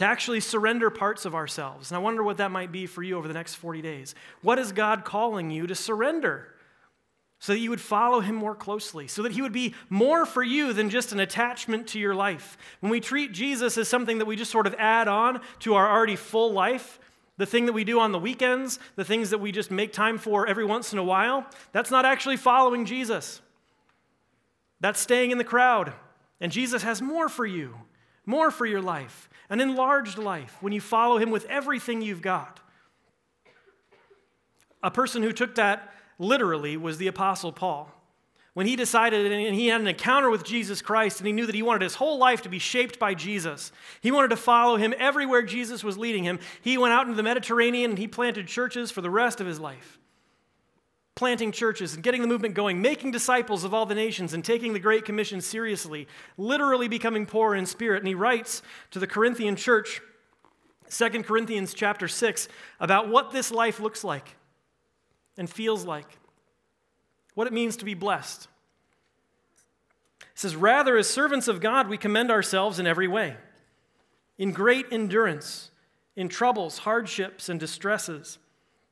to 0.00 0.06
actually 0.06 0.40
surrender 0.40 0.88
parts 0.88 1.26
of 1.26 1.34
ourselves. 1.34 1.90
And 1.90 1.96
I 1.96 2.00
wonder 2.00 2.22
what 2.22 2.38
that 2.38 2.50
might 2.50 2.72
be 2.72 2.86
for 2.86 3.02
you 3.02 3.18
over 3.18 3.28
the 3.28 3.34
next 3.34 3.56
40 3.56 3.82
days. 3.82 4.14
What 4.40 4.58
is 4.58 4.72
God 4.72 5.04
calling 5.04 5.50
you 5.50 5.66
to 5.66 5.74
surrender? 5.74 6.54
So 7.38 7.52
that 7.52 7.58
you 7.58 7.68
would 7.68 7.82
follow 7.82 8.20
him 8.20 8.34
more 8.34 8.54
closely, 8.54 9.08
so 9.08 9.20
that 9.20 9.32
he 9.32 9.42
would 9.42 9.52
be 9.52 9.74
more 9.90 10.24
for 10.24 10.42
you 10.42 10.72
than 10.72 10.88
just 10.88 11.12
an 11.12 11.20
attachment 11.20 11.86
to 11.88 11.98
your 11.98 12.14
life. 12.14 12.56
When 12.80 12.90
we 12.90 12.98
treat 12.98 13.32
Jesus 13.32 13.76
as 13.76 13.88
something 13.88 14.16
that 14.16 14.24
we 14.24 14.36
just 14.36 14.50
sort 14.50 14.66
of 14.66 14.74
add 14.78 15.06
on 15.06 15.42
to 15.58 15.74
our 15.74 15.90
already 15.90 16.16
full 16.16 16.50
life, 16.50 16.98
the 17.36 17.44
thing 17.44 17.66
that 17.66 17.74
we 17.74 17.84
do 17.84 18.00
on 18.00 18.12
the 18.12 18.18
weekends, 18.18 18.78
the 18.96 19.04
things 19.04 19.28
that 19.28 19.38
we 19.38 19.52
just 19.52 19.70
make 19.70 19.92
time 19.92 20.16
for 20.16 20.46
every 20.46 20.64
once 20.64 20.94
in 20.94 20.98
a 20.98 21.04
while, 21.04 21.44
that's 21.72 21.90
not 21.90 22.06
actually 22.06 22.38
following 22.38 22.86
Jesus. 22.86 23.42
That's 24.80 24.98
staying 24.98 25.30
in 25.30 25.36
the 25.36 25.44
crowd. 25.44 25.92
And 26.40 26.50
Jesus 26.50 26.84
has 26.84 27.02
more 27.02 27.28
for 27.28 27.44
you, 27.44 27.74
more 28.30 28.50
for 28.50 28.64
your 28.64 28.80
life 28.80 29.28
an 29.50 29.60
enlarged 29.60 30.16
life 30.16 30.56
when 30.60 30.72
you 30.72 30.80
follow 30.80 31.18
him 31.18 31.30
with 31.32 31.44
everything 31.46 32.00
you've 32.00 32.22
got. 32.22 32.60
A 34.82 34.90
person 34.90 35.24
who 35.24 35.32
took 35.32 35.56
that 35.56 35.92
literally 36.18 36.76
was 36.76 36.98
the 36.98 37.08
Apostle 37.08 37.52
Paul. 37.52 37.92
When 38.54 38.66
he 38.66 38.76
decided 38.76 39.30
and 39.30 39.54
he 39.54 39.66
had 39.66 39.80
an 39.80 39.88
encounter 39.88 40.30
with 40.30 40.44
Jesus 40.44 40.80
Christ 40.80 41.18
and 41.18 41.26
he 41.26 41.32
knew 41.32 41.46
that 41.46 41.54
he 41.54 41.62
wanted 41.62 41.82
his 41.82 41.96
whole 41.96 42.18
life 42.18 42.42
to 42.42 42.48
be 42.48 42.58
shaped 42.58 42.98
by 42.98 43.14
Jesus, 43.14 43.72
he 44.00 44.12
wanted 44.12 44.28
to 44.28 44.36
follow 44.36 44.76
him 44.76 44.94
everywhere 44.98 45.42
Jesus 45.42 45.82
was 45.82 45.98
leading 45.98 46.24
him. 46.24 46.38
He 46.60 46.78
went 46.78 46.94
out 46.94 47.06
into 47.06 47.16
the 47.16 47.22
Mediterranean 47.22 47.90
and 47.90 47.98
he 47.98 48.08
planted 48.08 48.46
churches 48.46 48.90
for 48.90 49.00
the 49.00 49.10
rest 49.10 49.40
of 49.40 49.46
his 49.46 49.60
life 49.60 49.98
planting 51.14 51.52
churches 51.52 51.94
and 51.94 52.02
getting 52.02 52.22
the 52.22 52.28
movement 52.28 52.54
going, 52.54 52.80
making 52.80 53.10
disciples 53.10 53.64
of 53.64 53.74
all 53.74 53.86
the 53.86 53.94
nations 53.94 54.32
and 54.32 54.44
taking 54.44 54.72
the 54.72 54.78
Great 54.78 55.04
Commission 55.04 55.40
seriously, 55.40 56.06
literally 56.38 56.88
becoming 56.88 57.26
poor 57.26 57.54
in 57.54 57.66
spirit. 57.66 57.98
And 57.98 58.08
he 58.08 58.14
writes 58.14 58.62
to 58.92 58.98
the 58.98 59.06
Corinthian 59.06 59.56
church, 59.56 60.00
2 60.90 61.22
Corinthians 61.22 61.74
chapter 61.74 62.08
6, 62.08 62.48
about 62.78 63.08
what 63.08 63.32
this 63.32 63.50
life 63.50 63.80
looks 63.80 64.04
like 64.04 64.36
and 65.36 65.48
feels 65.48 65.84
like, 65.84 66.18
what 67.34 67.46
it 67.46 67.52
means 67.52 67.76
to 67.76 67.84
be 67.84 67.94
blessed. 67.94 68.48
He 70.20 70.26
says, 70.34 70.56
Rather, 70.56 70.96
as 70.96 71.08
servants 71.08 71.48
of 71.48 71.60
God, 71.60 71.88
we 71.88 71.96
commend 71.96 72.30
ourselves 72.30 72.78
in 72.78 72.86
every 72.86 73.08
way, 73.08 73.36
in 74.38 74.52
great 74.52 74.86
endurance, 74.90 75.70
in 76.16 76.28
troubles, 76.28 76.78
hardships, 76.78 77.48
and 77.48 77.60
distresses 77.60 78.38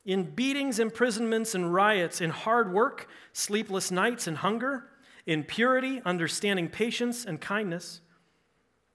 in 0.09 0.23
beatings, 0.23 0.79
imprisonments, 0.79 1.55
and 1.55 1.75
riots, 1.75 2.23
in 2.23 2.31
hard 2.31 2.73
work, 2.73 3.11
sleepless 3.35 3.91
nights, 3.91 4.27
and 4.27 4.39
hunger, 4.39 4.87
in 5.27 5.45
purity, 5.45 6.01
understanding 6.07 6.67
patience 6.67 7.27
and 7.27 7.43
kindness, 7.43 8.01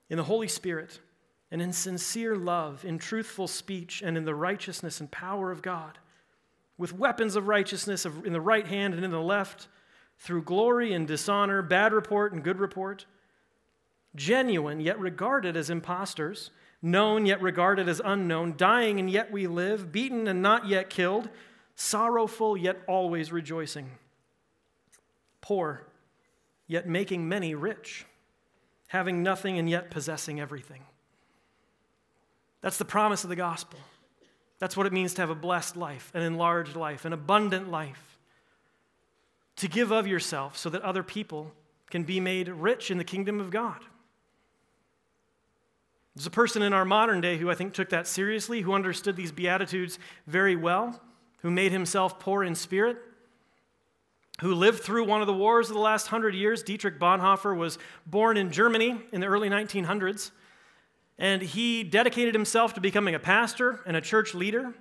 in 0.10 0.18
the 0.18 0.24
Holy 0.24 0.48
Spirit, 0.48 1.00
and 1.52 1.62
in 1.62 1.72
sincere 1.72 2.36
love, 2.36 2.84
in 2.84 2.98
truthful 2.98 3.48
speech, 3.48 4.02
and 4.04 4.18
in 4.18 4.26
the 4.26 4.34
righteousness 4.34 5.00
and 5.00 5.12
power 5.12 5.52
of 5.52 5.62
God, 5.62 6.00
with 6.80 6.98
weapons 6.98 7.36
of 7.36 7.48
righteousness 7.48 8.08
in 8.26 8.34
the 8.34 8.42
right 8.42 8.66
hand 8.66 8.96
and 8.96 9.06
in 9.06 9.12
the 9.12 9.22
left, 9.22 9.68
through 10.18 10.42
glory 10.42 10.94
and 10.94 11.08
dishonor, 11.08 11.62
bad 11.62 11.94
report 11.94 12.34
and 12.34 12.44
good 12.44 12.58
report, 12.58 13.06
genuine 14.16 14.80
yet 14.80 15.00
regarded 15.00 15.56
as 15.56 15.70
impostors 15.70 16.50
known 16.84 17.26
yet 17.26 17.42
regarded 17.42 17.88
as 17.88 18.02
unknown, 18.04 18.54
dying 18.58 19.00
and 19.00 19.10
yet 19.10 19.32
we 19.32 19.48
live, 19.48 19.92
beaten 19.92 20.28
and 20.28 20.42
not 20.42 20.68
yet 20.68 20.90
killed, 20.90 21.30
sorrowful 21.76 22.56
yet 22.56 22.78
always 22.88 23.32
rejoicing, 23.32 23.90
poor 25.42 25.88
yet 26.68 26.88
making 26.88 27.28
many 27.28 27.56
rich, 27.56 28.06
having 28.88 29.24
nothing 29.24 29.58
and 29.58 29.70
yet 29.70 29.90
possessing 29.90 30.40
everything. 30.40 30.82
That's 32.62 32.78
the 32.78 32.86
promise 32.86 33.24
of 33.24 33.30
the 33.30 33.36
gospel. 33.36 33.80
That's 34.60 34.78
what 34.78 34.86
it 34.86 34.94
means 34.94 35.14
to 35.16 35.22
have 35.22 35.30
a 35.30 35.36
blessed 35.36 35.76
life, 35.76 36.12
an 36.14 36.22
enlarged 36.22 36.76
life, 36.76 37.06
an 37.06 37.14
abundant 37.14 37.70
life. 37.70 38.18
To 39.58 39.68
give 39.68 39.92
of 39.92 40.08
yourself 40.08 40.58
so 40.58 40.70
that 40.70 40.82
other 40.82 41.04
people 41.04 41.52
can 41.90 42.04
be 42.04 42.20
made 42.20 42.48
rich 42.48 42.90
in 42.90 42.98
the 42.98 43.04
kingdom 43.04 43.40
of 43.40 43.52
God. 43.52 43.80
There's 46.16 46.28
a 46.28 46.32
person 46.32 46.62
in 46.62 46.74
our 46.74 46.86
modern 46.86 47.22
day 47.22 47.38
who 47.38 47.50
I 47.50 47.56
think 47.56 47.74
took 47.74 47.90
that 47.90 48.08
seriously, 48.08 48.62
who 48.62 48.74
understood 48.74 49.16
these 49.16 49.32
Beatitudes 49.32 49.98
very 50.28 50.56
well, 50.56 51.02
who 51.40 51.50
made 51.50 51.72
himself 51.72 52.20
poor 52.20 52.44
in 52.44 52.54
spirit, 52.54 52.98
who 54.42 54.54
lived 54.54 54.82
through 54.82 55.06
one 55.06 55.22
of 55.22 55.28
the 55.28 55.34
wars 55.34 55.70
of 55.70 55.76
the 55.76 55.82
last 55.82 56.08
hundred 56.08 56.36
years. 56.36 56.62
Dietrich 56.62 57.00
Bonhoeffer 57.00 57.58
was 57.58 57.80
born 58.06 58.38
in 58.38 58.52
Germany 58.52 59.02
in 59.12 59.22
the 59.22 59.28
early 59.28 59.50
1900s, 59.50 60.32
and 61.18 61.42
he 61.42 61.84
dedicated 61.84 62.36
himself 62.36 62.76
to 62.76 62.82
becoming 62.82 63.16
a 63.16 63.20
pastor 63.20 63.80
and 63.86 63.98
a 63.98 64.02
church 64.02 64.36
leader. 64.36 64.74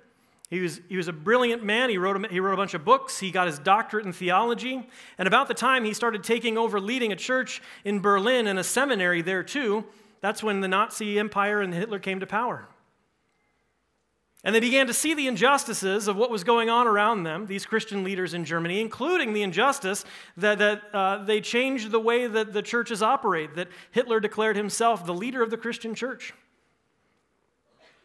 He 0.49 0.59
was, 0.59 0.81
he 0.87 0.97
was 0.97 1.07
a 1.07 1.13
brilliant 1.13 1.63
man. 1.63 1.89
He 1.89 1.97
wrote, 1.97 2.23
a, 2.23 2.27
he 2.27 2.39
wrote 2.39 2.53
a 2.53 2.57
bunch 2.57 2.75
of 2.75 2.85
books. 2.85 3.19
He 3.19 3.31
got 3.31 3.47
his 3.47 3.57
doctorate 3.57 4.05
in 4.05 4.13
theology. 4.13 4.87
And 5.17 5.27
about 5.27 5.47
the 5.47 5.55
time 5.55 5.83
he 5.83 5.93
started 5.93 6.23
taking 6.23 6.59
over 6.59 6.79
leading 6.79 7.11
a 7.11 7.15
church 7.15 7.59
in 7.83 8.01
Berlin 8.01 8.45
and 8.45 8.59
a 8.59 8.63
seminary 8.63 9.23
there 9.23 9.41
too, 9.41 9.85
that's 10.23 10.41
when 10.41 10.61
the 10.61 10.69
Nazi 10.69 11.19
Empire 11.19 11.59
and 11.61 11.73
Hitler 11.73 11.99
came 11.99 12.21
to 12.21 12.25
power. 12.25 12.69
And 14.41 14.55
they 14.55 14.61
began 14.61 14.87
to 14.87 14.93
see 14.93 15.13
the 15.13 15.27
injustices 15.27 16.07
of 16.07 16.15
what 16.15 16.31
was 16.31 16.45
going 16.45 16.69
on 16.69 16.87
around 16.87 17.23
them, 17.23 17.45
these 17.45 17.65
Christian 17.65 18.05
leaders 18.05 18.33
in 18.33 18.45
Germany, 18.45 18.79
including 18.79 19.33
the 19.33 19.43
injustice 19.43 20.05
that, 20.37 20.59
that 20.59 20.81
uh, 20.93 21.25
they 21.25 21.41
changed 21.41 21.91
the 21.91 21.99
way 21.99 22.25
that 22.25 22.53
the 22.53 22.61
churches 22.61 23.03
operate, 23.03 23.55
that 23.55 23.67
Hitler 23.91 24.21
declared 24.21 24.55
himself 24.55 25.05
the 25.05 25.13
leader 25.13 25.43
of 25.43 25.49
the 25.49 25.57
Christian 25.57 25.93
church. 25.93 26.33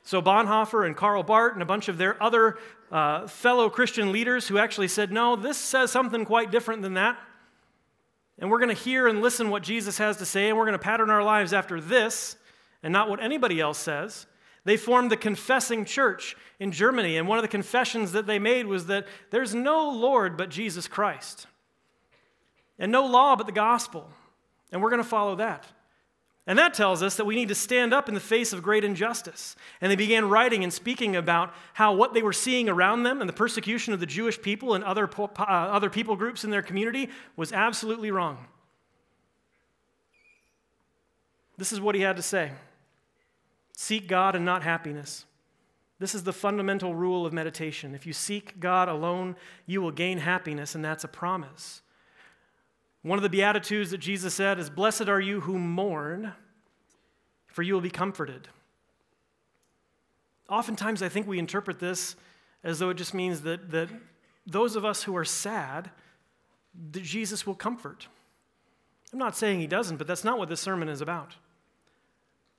So 0.02 0.20
Bonhoeffer 0.20 0.84
and 0.84 0.96
Karl 0.96 1.22
Barth 1.22 1.52
and 1.52 1.62
a 1.62 1.66
bunch 1.66 1.86
of 1.86 1.98
their 1.98 2.20
other 2.20 2.58
uh, 2.90 3.28
fellow 3.28 3.70
Christian 3.70 4.10
leaders 4.10 4.48
who 4.48 4.58
actually 4.58 4.88
said, 4.88 5.12
no, 5.12 5.36
this 5.36 5.56
says 5.56 5.92
something 5.92 6.24
quite 6.24 6.50
different 6.50 6.82
than 6.82 6.94
that. 6.94 7.16
And 8.38 8.50
we're 8.50 8.60
going 8.60 8.74
to 8.74 8.82
hear 8.82 9.08
and 9.08 9.20
listen 9.20 9.50
what 9.50 9.62
Jesus 9.62 9.98
has 9.98 10.16
to 10.18 10.26
say, 10.26 10.48
and 10.48 10.56
we're 10.56 10.64
going 10.64 10.78
to 10.78 10.84
pattern 10.84 11.10
our 11.10 11.22
lives 11.22 11.52
after 11.52 11.80
this 11.80 12.36
and 12.82 12.92
not 12.92 13.08
what 13.08 13.22
anybody 13.22 13.60
else 13.60 13.78
says. 13.78 14.26
They 14.64 14.76
formed 14.76 15.10
the 15.10 15.16
Confessing 15.16 15.84
Church 15.84 16.36
in 16.60 16.72
Germany, 16.72 17.16
and 17.16 17.26
one 17.26 17.38
of 17.38 17.42
the 17.42 17.48
confessions 17.48 18.12
that 18.12 18.26
they 18.26 18.38
made 18.38 18.66
was 18.66 18.86
that 18.86 19.06
there's 19.30 19.54
no 19.54 19.90
Lord 19.90 20.36
but 20.36 20.50
Jesus 20.50 20.86
Christ, 20.86 21.46
and 22.78 22.92
no 22.92 23.06
law 23.06 23.34
but 23.34 23.46
the 23.46 23.52
gospel, 23.52 24.08
and 24.70 24.82
we're 24.82 24.90
going 24.90 25.02
to 25.02 25.08
follow 25.08 25.36
that. 25.36 25.66
And 26.48 26.58
that 26.58 26.72
tells 26.72 27.02
us 27.02 27.16
that 27.16 27.26
we 27.26 27.34
need 27.34 27.48
to 27.48 27.54
stand 27.54 27.92
up 27.92 28.08
in 28.08 28.14
the 28.14 28.20
face 28.20 28.54
of 28.54 28.62
great 28.62 28.82
injustice. 28.82 29.54
And 29.82 29.92
they 29.92 29.96
began 29.96 30.30
writing 30.30 30.64
and 30.64 30.72
speaking 30.72 31.14
about 31.14 31.52
how 31.74 31.92
what 31.92 32.14
they 32.14 32.22
were 32.22 32.32
seeing 32.32 32.70
around 32.70 33.02
them 33.02 33.20
and 33.20 33.28
the 33.28 33.34
persecution 33.34 33.92
of 33.92 34.00
the 34.00 34.06
Jewish 34.06 34.40
people 34.40 34.72
and 34.72 34.82
other, 34.82 35.10
uh, 35.18 35.42
other 35.42 35.90
people 35.90 36.16
groups 36.16 36.44
in 36.44 36.50
their 36.50 36.62
community 36.62 37.10
was 37.36 37.52
absolutely 37.52 38.10
wrong. 38.10 38.46
This 41.58 41.70
is 41.70 41.82
what 41.82 41.94
he 41.94 42.00
had 42.00 42.16
to 42.16 42.22
say 42.22 42.52
Seek 43.76 44.08
God 44.08 44.34
and 44.34 44.46
not 44.46 44.62
happiness. 44.62 45.26
This 45.98 46.14
is 46.14 46.22
the 46.22 46.32
fundamental 46.32 46.94
rule 46.94 47.26
of 47.26 47.32
meditation. 47.34 47.94
If 47.94 48.06
you 48.06 48.14
seek 48.14 48.58
God 48.58 48.88
alone, 48.88 49.36
you 49.66 49.82
will 49.82 49.90
gain 49.90 50.18
happiness, 50.18 50.74
and 50.74 50.82
that's 50.82 51.04
a 51.04 51.08
promise. 51.08 51.82
One 53.02 53.18
of 53.18 53.22
the 53.22 53.28
Beatitudes 53.28 53.90
that 53.90 53.98
Jesus 53.98 54.34
said 54.34 54.58
is 54.58 54.70
Blessed 54.70 55.08
are 55.08 55.20
you 55.20 55.40
who 55.40 55.58
mourn, 55.58 56.32
for 57.46 57.62
you 57.62 57.74
will 57.74 57.80
be 57.80 57.90
comforted. 57.90 58.48
Oftentimes, 60.48 61.02
I 61.02 61.08
think 61.08 61.26
we 61.26 61.38
interpret 61.38 61.78
this 61.78 62.16
as 62.64 62.78
though 62.78 62.90
it 62.90 62.96
just 62.96 63.14
means 63.14 63.42
that, 63.42 63.70
that 63.70 63.88
those 64.46 64.76
of 64.76 64.84
us 64.84 65.02
who 65.02 65.16
are 65.16 65.24
sad, 65.24 65.90
that 66.92 67.02
Jesus 67.02 67.46
will 67.46 67.54
comfort. 67.54 68.08
I'm 69.12 69.18
not 69.18 69.36
saying 69.36 69.60
he 69.60 69.66
doesn't, 69.66 69.96
but 69.96 70.06
that's 70.06 70.24
not 70.24 70.38
what 70.38 70.48
this 70.48 70.60
sermon 70.60 70.88
is 70.88 71.00
about. 71.00 71.36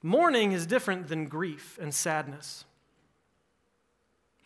Mourning 0.02 0.52
is 0.52 0.65
different 0.65 1.08
than 1.08 1.25
grief 1.25 1.78
and 1.82 1.93
sadness. 1.93 2.63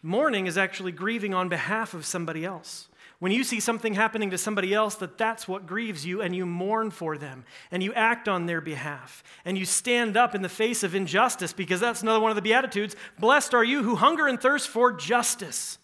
Mourning 0.02 0.48
is 0.48 0.58
actually 0.58 0.92
grieving 0.92 1.34
on 1.34 1.48
behalf 1.48 1.94
of 1.94 2.06
somebody 2.06 2.44
else. 2.44 2.90
When 3.24 3.32
you 3.32 3.46
see 3.46 3.62
something 3.62 3.94
happening 3.94 4.32
to 4.32 4.38
somebody 4.38 4.74
else, 4.74 4.96
that 4.96 5.18
that's 5.18 5.48
what 5.48 5.66
grieves 5.66 6.06
you, 6.06 6.22
and 6.22 6.36
you 6.36 6.46
mourn 6.46 6.92
for 6.92 7.18
them, 7.18 7.46
and 7.72 7.82
you 7.82 7.94
act 7.94 8.28
on 8.28 8.48
their 8.48 8.60
behalf, 8.60 9.24
and 9.46 9.58
you 9.58 9.64
stand 9.64 10.18
up 10.18 10.36
in 10.36 10.42
the 10.42 10.50
face 10.50 10.84
of 10.84 10.94
injustice, 10.94 11.54
because 11.54 11.80
that's 11.80 12.02
another 12.02 12.20
one 12.20 12.32
of 12.32 12.36
the 12.36 12.42
Beatitudes. 12.42 12.98
Blessed 13.18 13.54
are 13.54 13.64
you 13.64 13.82
who 13.82 13.96
hunger 13.96 14.28
and 14.28 14.42
thirst 14.42 14.68
for 14.68 14.92
justice. 14.92 15.78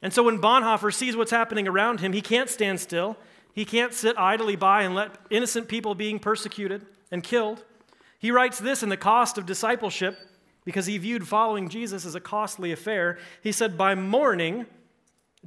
And 0.00 0.12
so 0.12 0.22
when 0.22 0.38
Bonhoeffer 0.38 0.94
sees 0.94 1.16
what's 1.16 1.32
happening 1.32 1.66
around 1.66 1.98
him, 1.98 2.12
he 2.12 2.22
can't 2.22 2.48
stand 2.48 2.78
still. 2.78 3.16
He 3.52 3.64
can't 3.64 3.92
sit 3.92 4.16
idly 4.16 4.54
by 4.54 4.82
and 4.84 4.94
let 4.94 5.16
innocent 5.28 5.66
people 5.66 5.96
being 5.96 6.20
persecuted 6.20 6.86
and 7.10 7.20
killed. 7.20 7.64
He 8.20 8.30
writes 8.30 8.60
this 8.60 8.84
in 8.84 8.90
The 8.90 8.96
Cost 8.96 9.38
of 9.38 9.46
Discipleship 9.46 10.16
because 10.64 10.86
he 10.86 10.98
viewed 10.98 11.26
following 11.26 11.68
Jesus 11.68 12.06
as 12.06 12.14
a 12.14 12.20
costly 12.20 12.70
affair. 12.70 13.18
He 13.42 13.50
said, 13.50 13.76
By 13.76 13.96
mourning, 13.96 14.66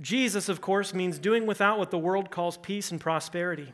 Jesus, 0.02 0.50
of 0.50 0.62
course, 0.62 0.94
means 0.94 1.20
doing 1.20 1.46
without 1.46 1.80
what 1.80 1.92
the 1.92 1.98
world 1.98 2.30
calls 2.30 2.58
peace 2.58 2.92
and 2.92 3.00
prosperity. 3.00 3.74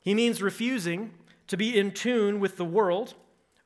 He 0.00 0.14
means 0.14 0.42
refusing 0.42 1.12
to 1.46 1.56
be 1.56 1.78
in 1.78 1.92
tune 1.92 2.40
with 2.40 2.56
the 2.56 2.64
world 2.64 3.14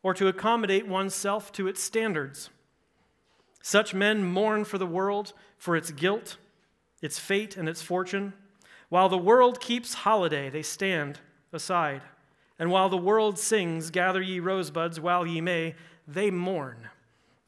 or 0.03 0.15
to 0.15 0.29
accommodate 0.29 0.87
oneself 0.87 1.53
to 1.53 1.67
its 1.67 1.83
standards. 1.83 2.51
Such 3.63 3.95
men 3.95 4.25
mourn 4.25 4.65
for 4.65 4.79
the 4.79 4.87
world, 4.87 5.33
for 5.57 5.77
its 5.77 5.91
guilt, 5.91 6.37
its 7.01 7.19
fate, 7.19 7.57
and 7.57 7.69
its 7.69 7.83
fortune. 7.83 8.33
While 8.89 9.09
the 9.09 9.19
world 9.19 9.61
keeps 9.61 9.95
holiday, 9.95 10.51
they 10.51 10.63
stand 10.63 11.21
aside. 11.53 12.03
And 12.59 12.71
while 12.71 12.89
the 12.89 12.97
world 12.97 13.39
sings, 13.39 13.91
Gather 13.91 14.23
ye 14.23 14.41
rosebuds 14.41 15.01
while 15.01 15.27
ye 15.27 15.41
may, 15.41 15.75
they 16.07 16.31
mourn. 16.31 16.89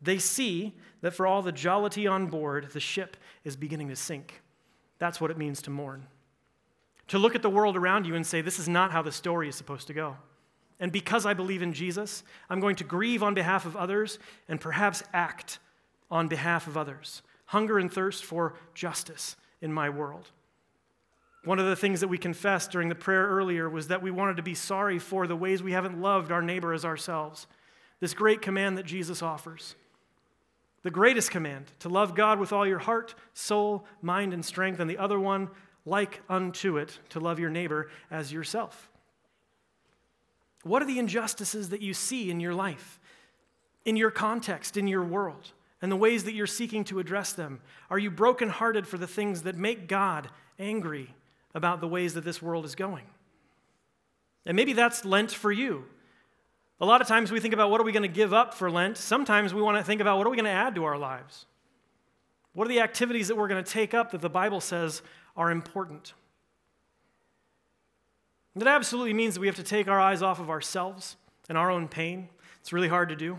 They 0.05 0.19
see 0.19 0.75
that 1.01 1.15
for 1.15 1.27
all 1.27 1.43
the 1.43 1.53
jollity 1.53 2.07
on 2.07 2.27
board, 2.27 2.69
the 2.73 2.81
ship 2.81 3.17
is 3.43 3.57
beginning 3.57 3.89
to 3.89 3.97
sink. 3.97 4.43
That's 4.99 5.21
what 5.21 5.31
it 5.31 5.39
means 5.39 5.63
to 5.63 5.71
mourn. 5.71 6.07
To 7.09 7.19
look 7.19 7.35
at 7.35 7.43
the 7.43 7.51
world 7.51 7.77
around 7.77 8.07
you 8.07 8.15
and 8.15 8.27
say, 8.27 8.41
This 8.41 8.59
is 8.59 8.69
not 8.69 8.93
how 8.93 9.03
the 9.03 9.13
story 9.13 9.49
is 9.49 9.57
supposed 9.57 9.87
to 9.89 9.95
go. 9.95 10.17
And 10.79 10.93
because 10.93 11.25
I 11.25 11.35
believe 11.35 11.63
in 11.63 11.73
Jesus, 11.73 12.23
I'm 12.51 12.61
going 12.61 12.77
to 12.77 12.85
grieve 12.85 13.23
on 13.23 13.35
behalf 13.35 13.65
of 13.65 13.77
others 13.77 14.19
and 14.49 14.61
perhaps 14.61 15.03
act 15.13 15.59
on 16.11 16.29
behalf 16.29 16.67
of 16.67 16.77
others. 16.77 17.23
Hunger 17.47 17.79
and 17.79 17.91
thirst 17.91 18.25
for 18.25 18.55
justice 18.75 19.37
in 19.63 19.73
my 19.73 19.89
world. 19.89 20.31
One 21.45 21.59
of 21.59 21.67
the 21.67 21.77
things 21.77 22.01
that 22.01 22.09
we 22.09 22.19
confessed 22.19 22.71
during 22.71 22.89
the 22.89 22.95
prayer 22.95 23.27
earlier 23.27 23.69
was 23.69 23.89
that 23.89 24.03
we 24.03 24.11
wanted 24.11 24.37
to 24.37 24.43
be 24.43 24.55
sorry 24.55 24.99
for 24.99 25.27
the 25.27 25.37
ways 25.37 25.63
we 25.63 25.73
haven't 25.73 26.01
loved 26.01 26.33
our 26.33 26.43
neighbor 26.43 26.73
as 26.73 26.85
ourselves. 26.85 27.47
This 28.01 28.15
great 28.15 28.43
command 28.43 28.77
that 28.79 28.87
Jesus 28.87 29.23
offers 29.23 29.77
the 30.85 30.91
greatest 30.91 31.31
command 31.31 31.73
to 31.81 31.89
love 31.89 32.15
God 32.15 32.39
with 32.39 32.53
all 32.53 32.67
your 32.67 32.79
heart, 32.79 33.15
soul, 33.33 33.87
mind, 34.01 34.33
and 34.33 34.45
strength, 34.45 34.79
and 34.79 34.89
the 34.89 34.99
other 34.99 35.19
one, 35.19 35.49
like 35.85 36.23
unto 36.29 36.77
it, 36.77 36.99
to 37.09 37.19
love 37.19 37.41
your 37.41 37.51
neighbor 37.51 37.91
as 38.11 38.33
yourself. 38.33 38.91
What 40.63 40.83
are 40.83 40.87
the 40.87 40.99
injustices 40.99 41.71
that 41.71 41.83
you 41.83 41.95
see 41.95 42.31
in 42.31 42.39
your 42.39 42.55
life, 42.55 43.01
in 43.85 43.97
your 43.97 44.11
context, 44.11 44.77
in 44.77 44.87
your 44.87 45.03
world, 45.03 45.53
and 45.83 45.91
the 45.91 45.97
ways 45.97 46.25
that 46.25 46.35
you're 46.35 46.47
seeking 46.47 46.85
to 46.85 47.01
address 47.01 47.33
them? 47.33 47.61
Are 47.91 47.99
you 47.99 48.11
brokenhearted 48.11 48.87
for 48.87 48.99
the 48.99 49.07
things 49.07 49.43
that 49.43 49.57
make 49.57 49.89
God 49.89 50.29
angry 50.59 51.15
about 51.55 51.81
the 51.81 51.89
ways 51.89 52.15
that 52.15 52.25
this 52.25 52.43
world 52.43 52.67
is 52.67 52.75
going? 52.75 53.05
And 54.45 54.55
maybe 54.55 54.75
that's 54.75 55.05
Lent 55.05 55.33
for 55.33 55.51
you. 55.51 55.87
A 56.81 56.87
lot 56.87 57.01
of 57.01 57.07
times 57.07 57.31
we 57.31 57.41
think 57.41 57.55
about 57.55 57.71
what 57.71 57.81
are 57.81 57.85
we 57.85 57.93
going 57.93 58.03
to 58.03 58.09
give 58.09 58.33
up 58.33 58.53
for 58.53 58.71
Lent. 58.71 58.97
Sometimes 58.97 59.55
we 59.55 59.63
want 59.63 59.79
to 59.79 59.85
think 59.85 60.01
about 60.01 60.19
what 60.19 60.27
are 60.27 60.31
we 60.31 60.37
going 60.37 60.45
to 60.45 60.51
add 60.51 60.75
to 60.75 60.85
our 60.85 60.99
lives? 60.99 61.47
What 62.53 62.67
are 62.67 62.69
the 62.69 62.81
activities 62.81 63.29
that 63.29 63.37
we're 63.37 63.49
going 63.49 63.63
to 63.63 63.71
take 63.71 63.95
up 63.95 64.11
that 64.11 64.21
the 64.21 64.31
Bible 64.31 64.61
says 64.61 65.03
are 65.37 65.51
important? 65.51 66.15
That 68.57 68.69
absolutely 68.69 69.15
means 69.15 69.35
that 69.35 69.41
we 69.41 69.49
have 69.49 69.57
to 69.57 69.65
take 69.65 69.89
our 69.89 70.01
eyes 70.01 70.23
off 70.23 70.39
of 70.39 70.49
ourselves 70.49 71.17
and 71.49 71.59
our 71.59 71.71
own 71.71 71.89
pain. 71.89 72.29
It's 72.61 72.73
really 72.73 72.89
hard 72.89 73.09
to 73.09 73.17
do. 73.17 73.39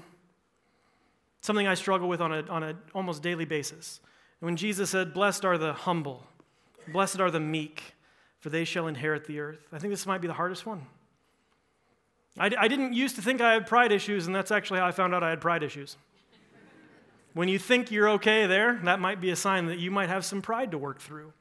It's 1.39 1.47
something 1.47 1.67
I 1.67 1.75
struggle 1.75 2.09
with 2.09 2.21
on 2.21 2.33
an 2.33 2.49
on 2.49 2.63
a 2.63 2.75
almost 2.93 3.23
daily 3.23 3.45
basis. 3.45 4.01
And 4.41 4.47
when 4.47 4.57
Jesus 4.57 4.89
said, 4.89 5.13
Blessed 5.13 5.45
are 5.45 5.57
the 5.57 5.73
humble, 5.73 6.25
blessed 6.91 7.21
are 7.21 7.31
the 7.31 7.39
meek, 7.39 7.95
for 8.39 8.49
they 8.49 8.65
shall 8.65 8.87
inherit 8.87 9.25
the 9.25 9.39
earth, 9.39 9.67
I 9.71 9.79
think 9.79 9.93
this 9.93 10.05
might 10.05 10.21
be 10.21 10.27
the 10.27 10.33
hardest 10.33 10.65
one. 10.65 10.85
I, 12.37 12.51
I 12.57 12.67
didn't 12.67 12.93
used 12.93 13.15
to 13.15 13.21
think 13.21 13.41
I 13.41 13.53
had 13.53 13.67
pride 13.67 13.91
issues, 13.91 14.27
and 14.27 14.35
that's 14.35 14.51
actually 14.51 14.79
how 14.79 14.87
I 14.87 14.91
found 14.91 15.15
out 15.15 15.23
I 15.23 15.29
had 15.29 15.41
pride 15.41 15.63
issues. 15.63 15.97
When 17.33 17.47
you 17.47 17.59
think 17.59 17.91
you're 17.91 18.09
okay 18.11 18.47
there, 18.47 18.79
that 18.83 18.99
might 18.99 19.19
be 19.19 19.29
a 19.29 19.35
sign 19.35 19.65
that 19.67 19.79
you 19.79 19.91
might 19.91 20.09
have 20.09 20.23
some 20.23 20.41
pride 20.41 20.71
to 20.71 20.77
work 20.77 20.99
through. 20.99 21.33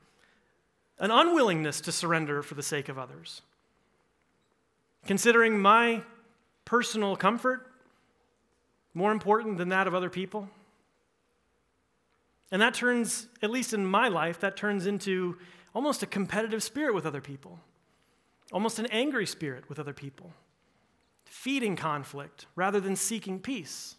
An 0.99 1.11
unwillingness 1.11 1.81
to 1.83 1.93
surrender 1.93 2.43
for 2.43 2.55
the 2.55 2.63
sake 2.63 2.89
of 2.89 2.99
others. 2.99 3.43
Considering 5.07 5.59
my 5.59 6.03
personal 6.65 7.17
comfort 7.17 7.71
more 8.93 9.11
important 9.11 9.59
than 9.59 9.69
that 9.71 9.87
of 9.87 9.95
other 9.95 10.09
people. 10.09 10.49
And 12.53 12.63
that 12.63 12.75
turns, 12.75 13.27
at 13.43 13.51
least 13.51 13.75
in 13.75 13.85
my 13.85 14.07
life, 14.07 14.39
that 14.41 14.57
turns 14.57 14.87
into 14.87 15.37
almost 15.75 16.05
a 16.05 16.07
competitive 16.07 16.63
spirit 16.63 16.95
with 16.95 17.05
other 17.05 17.21
people, 17.21 17.59
almost 18.53 18.79
an 18.79 18.87
angry 18.87 19.27
spirit 19.27 19.69
with 19.69 19.81
other 19.81 19.93
people 19.93 20.33
feeding 21.45 21.77
conflict 21.77 22.47
rather 22.57 22.81
than 22.81 22.97
seeking 22.97 23.39
peace. 23.39 23.97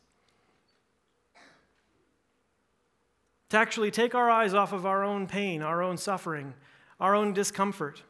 To 3.49 3.57
actually 3.57 3.91
take 3.91 4.15
our 4.15 4.31
eyes 4.31 4.55
off 4.55 4.73
of 4.73 4.87
our 4.87 5.03
own 5.03 5.27
pain, 5.27 5.61
our 5.61 5.83
own 5.83 5.97
suffering, 5.97 6.55
our 6.99 7.13
own 7.13 7.33
discomfort, 7.33 8.01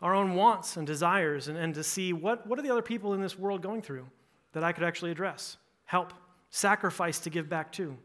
our 0.00 0.14
own 0.14 0.34
wants 0.34 0.78
and 0.78 0.86
desires, 0.86 1.46
and, 1.46 1.58
and 1.58 1.74
to 1.74 1.84
see 1.84 2.14
what, 2.14 2.46
what 2.46 2.58
are 2.58 2.62
the 2.62 2.70
other 2.70 2.80
people 2.80 3.12
in 3.12 3.20
this 3.20 3.38
world 3.38 3.60
going 3.60 3.82
through 3.82 4.06
that 4.54 4.64
I 4.64 4.72
could 4.72 4.84
actually 4.84 5.10
address, 5.10 5.58
help, 5.84 6.14
sacrifice 6.48 7.18
to 7.18 7.28
give 7.28 7.50
back 7.50 7.72
to, 7.72 7.98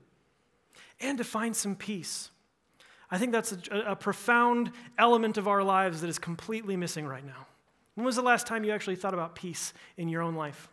and 0.99 1.17
to 1.17 1.23
find 1.23 1.55
some 1.55 1.77
peace. 1.77 2.31
I 3.09 3.17
think 3.17 3.31
that's 3.31 3.53
a, 3.71 3.91
a 3.91 3.95
profound 3.95 4.73
element 4.99 5.37
of 5.37 5.47
our 5.47 5.63
lives 5.63 6.01
that 6.01 6.09
is 6.09 6.19
completely 6.19 6.75
missing 6.75 7.07
right 7.07 7.25
now. 7.25 7.47
When 7.95 8.05
was 8.05 8.17
the 8.17 8.21
last 8.21 8.45
time 8.45 8.63
you 8.63 8.71
actually 8.71 8.97
thought 8.97 9.13
about 9.13 9.35
peace 9.35 9.73
in 9.97 10.09
your 10.09 10.21
own 10.21 10.35
life 10.35 10.69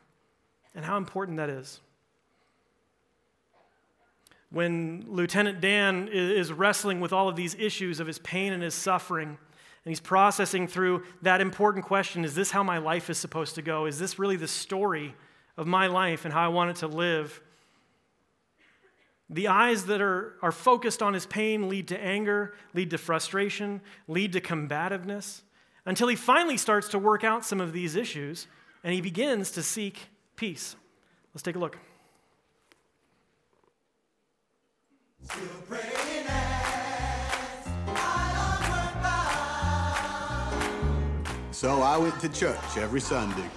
and 0.74 0.84
how 0.84 0.96
important 0.96 1.38
that 1.38 1.48
is? 1.48 1.80
When 4.50 5.04
Lieutenant 5.08 5.60
Dan 5.60 6.08
is 6.12 6.52
wrestling 6.52 7.00
with 7.00 7.12
all 7.12 7.28
of 7.28 7.36
these 7.36 7.54
issues 7.54 8.00
of 8.00 8.06
his 8.06 8.18
pain 8.18 8.52
and 8.52 8.62
his 8.62 8.74
suffering, 8.74 9.28
and 9.28 9.90
he's 9.90 10.00
processing 10.00 10.66
through 10.66 11.04
that 11.22 11.40
important 11.40 11.84
question 11.84 12.24
is 12.24 12.34
this 12.34 12.50
how 12.50 12.62
my 12.62 12.78
life 12.78 13.08
is 13.08 13.18
supposed 13.18 13.54
to 13.54 13.62
go? 13.62 13.86
Is 13.86 13.98
this 13.98 14.18
really 14.18 14.36
the 14.36 14.48
story 14.48 15.14
of 15.56 15.66
my 15.66 15.86
life 15.86 16.24
and 16.24 16.34
how 16.34 16.44
I 16.44 16.48
want 16.48 16.70
it 16.70 16.76
to 16.76 16.86
live? 16.86 17.40
The 19.30 19.48
eyes 19.48 19.86
that 19.86 20.02
are, 20.02 20.34
are 20.42 20.52
focused 20.52 21.02
on 21.02 21.14
his 21.14 21.24
pain 21.24 21.68
lead 21.68 21.88
to 21.88 21.98
anger, 21.98 22.54
lead 22.74 22.90
to 22.90 22.98
frustration, 22.98 23.80
lead 24.06 24.32
to 24.34 24.40
combativeness 24.40 25.42
until 25.84 26.08
he 26.08 26.16
finally 26.16 26.56
starts 26.56 26.88
to 26.88 26.98
work 26.98 27.24
out 27.24 27.44
some 27.44 27.60
of 27.60 27.72
these 27.72 27.96
issues 27.96 28.46
and 28.84 28.94
he 28.94 29.00
begins 29.00 29.50
to 29.52 29.62
seek 29.62 30.08
peace. 30.36 30.76
Let's 31.34 31.42
take 31.42 31.56
a 31.56 31.58
look. 31.58 31.78
So 41.50 41.80
I 41.80 41.96
went 41.96 42.18
to 42.20 42.28
church 42.28 42.76
every 42.76 43.00
Sunday. 43.00 43.48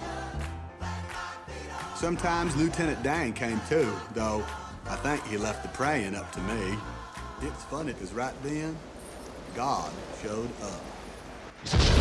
Sometimes 1.96 2.54
Lieutenant 2.56 3.02
Dan 3.02 3.32
came 3.32 3.60
too, 3.68 3.92
though 4.14 4.44
I 4.88 4.94
think 4.96 5.26
he 5.26 5.36
left 5.36 5.62
the 5.64 5.68
praying 5.70 6.14
up 6.14 6.30
to 6.32 6.40
me. 6.42 6.78
It's 7.42 7.64
funny 7.64 7.92
because 7.92 8.12
right 8.12 8.34
then, 8.44 8.78
God 9.56 9.90
showed 10.22 10.50
up. 10.62 11.95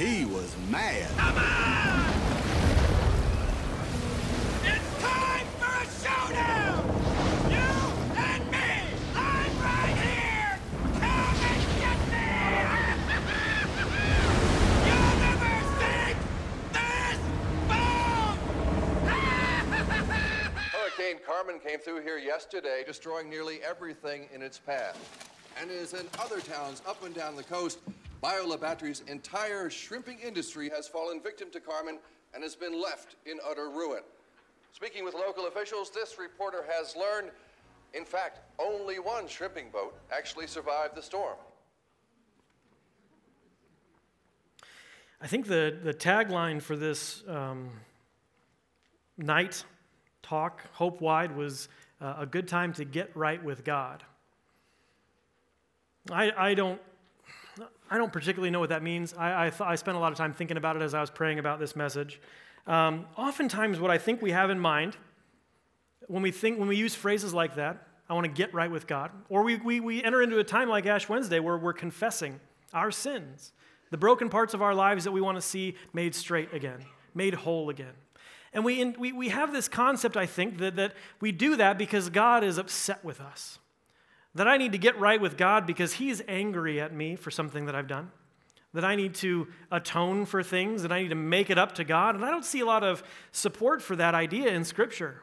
He 0.00 0.24
was 0.24 0.56
mad. 0.70 1.10
Come 1.18 1.36
on! 1.36 2.10
It's 4.64 4.90
time 5.02 5.46
for 5.60 5.76
a 5.76 5.86
showdown! 6.00 6.80
You 7.50 7.68
and 8.16 8.50
me! 8.50 8.70
I'm 9.14 9.52
right 9.60 9.96
here! 10.00 10.58
Come 10.94 11.36
and 11.44 11.60
get 11.76 12.00
me! 12.08 12.32
You'll 14.88 15.16
never 15.20 15.52
sink 15.76 16.16
this 16.72 17.20
boat! 17.68 18.40
Hurricane 20.72 21.20
Carmen 21.26 21.58
came 21.60 21.78
through 21.78 22.00
here 22.00 22.16
yesterday, 22.16 22.84
destroying 22.86 23.28
nearly 23.28 23.62
everything 23.62 24.30
in 24.32 24.40
its 24.40 24.58
path. 24.58 24.96
And 25.60 25.70
as 25.70 25.92
in 25.92 26.08
other 26.18 26.40
towns 26.40 26.80
up 26.86 27.04
and 27.04 27.14
down 27.14 27.36
the 27.36 27.42
coast, 27.42 27.80
Bayou 28.20 28.46
La 28.46 28.56
Batre's 28.56 29.02
entire 29.06 29.70
shrimping 29.70 30.18
industry 30.18 30.68
has 30.68 30.86
fallen 30.86 31.20
victim 31.22 31.48
to 31.52 31.60
Carmen 31.60 31.98
and 32.34 32.42
has 32.42 32.54
been 32.54 32.80
left 32.80 33.16
in 33.26 33.38
utter 33.48 33.70
ruin. 33.70 34.02
Speaking 34.72 35.04
with 35.04 35.14
local 35.14 35.46
officials, 35.46 35.90
this 35.90 36.18
reporter 36.18 36.64
has 36.70 36.94
learned, 36.94 37.30
in 37.94 38.04
fact, 38.04 38.40
only 38.58 38.98
one 38.98 39.26
shrimping 39.26 39.70
boat 39.72 39.98
actually 40.12 40.46
survived 40.46 40.94
the 40.94 41.02
storm. 41.02 41.36
I 45.22 45.26
think 45.26 45.46
the, 45.46 45.78
the 45.82 45.92
tagline 45.92 46.62
for 46.62 46.76
this 46.76 47.22
um, 47.28 47.70
night 49.18 49.64
talk, 50.22 50.62
Hope 50.72 51.00
Wide, 51.00 51.34
was 51.36 51.68
uh, 52.00 52.14
a 52.18 52.26
good 52.26 52.48
time 52.48 52.72
to 52.74 52.84
get 52.84 53.14
right 53.14 53.42
with 53.42 53.64
God. 53.64 54.02
I, 56.10 56.32
I 56.36 56.54
don't. 56.54 56.80
I 57.90 57.98
don't 57.98 58.12
particularly 58.12 58.50
know 58.50 58.60
what 58.60 58.68
that 58.68 58.82
means. 58.82 59.14
I, 59.14 59.46
I, 59.46 59.50
th- 59.50 59.62
I 59.62 59.74
spent 59.74 59.96
a 59.96 60.00
lot 60.00 60.12
of 60.12 60.18
time 60.18 60.32
thinking 60.32 60.56
about 60.56 60.76
it 60.76 60.82
as 60.82 60.94
I 60.94 61.00
was 61.00 61.10
praying 61.10 61.38
about 61.40 61.58
this 61.58 61.74
message. 61.74 62.20
Um, 62.66 63.06
oftentimes, 63.16 63.80
what 63.80 63.90
I 63.90 63.98
think 63.98 64.22
we 64.22 64.30
have 64.30 64.50
in 64.50 64.58
mind 64.58 64.96
when 66.10 66.22
we 66.24 66.32
think 66.32 66.58
when 66.58 66.66
we 66.66 66.76
use 66.76 66.94
phrases 66.94 67.32
like 67.32 67.54
that, 67.54 67.86
I 68.08 68.14
want 68.14 68.24
to 68.24 68.32
get 68.32 68.52
right 68.52 68.70
with 68.70 68.88
God, 68.88 69.12
or 69.28 69.44
we, 69.44 69.56
we, 69.56 69.78
we 69.78 70.02
enter 70.02 70.20
into 70.20 70.40
a 70.40 70.44
time 70.44 70.68
like 70.68 70.84
Ash 70.84 71.08
Wednesday 71.08 71.38
where 71.38 71.56
we're 71.56 71.72
confessing 71.72 72.40
our 72.72 72.90
sins, 72.90 73.52
the 73.90 73.96
broken 73.96 74.28
parts 74.28 74.52
of 74.52 74.60
our 74.60 74.74
lives 74.74 75.04
that 75.04 75.12
we 75.12 75.20
want 75.20 75.36
to 75.36 75.42
see 75.42 75.76
made 75.92 76.16
straight 76.16 76.52
again, 76.52 76.84
made 77.14 77.34
whole 77.34 77.70
again. 77.70 77.92
And 78.52 78.64
we, 78.64 78.80
in, 78.80 78.96
we, 78.98 79.12
we 79.12 79.28
have 79.28 79.52
this 79.52 79.68
concept, 79.68 80.16
I 80.16 80.26
think, 80.26 80.58
that, 80.58 80.74
that 80.74 80.94
we 81.20 81.30
do 81.30 81.54
that 81.54 81.78
because 81.78 82.08
God 82.08 82.42
is 82.42 82.58
upset 82.58 83.04
with 83.04 83.20
us. 83.20 83.59
That 84.34 84.46
I 84.46 84.56
need 84.56 84.72
to 84.72 84.78
get 84.78 84.98
right 84.98 85.20
with 85.20 85.36
God 85.36 85.66
because 85.66 85.94
He's 85.94 86.22
angry 86.28 86.80
at 86.80 86.92
me 86.92 87.16
for 87.16 87.30
something 87.30 87.66
that 87.66 87.74
I've 87.74 87.88
done. 87.88 88.10
That 88.72 88.84
I 88.84 88.94
need 88.94 89.14
to 89.16 89.48
atone 89.72 90.26
for 90.26 90.42
things, 90.42 90.82
that 90.82 90.92
I 90.92 91.02
need 91.02 91.08
to 91.08 91.16
make 91.16 91.50
it 91.50 91.58
up 91.58 91.74
to 91.76 91.84
God. 91.84 92.14
And 92.14 92.24
I 92.24 92.30
don't 92.30 92.44
see 92.44 92.60
a 92.60 92.66
lot 92.66 92.84
of 92.84 93.02
support 93.32 93.82
for 93.82 93.96
that 93.96 94.14
idea 94.14 94.50
in 94.52 94.64
Scripture. 94.64 95.22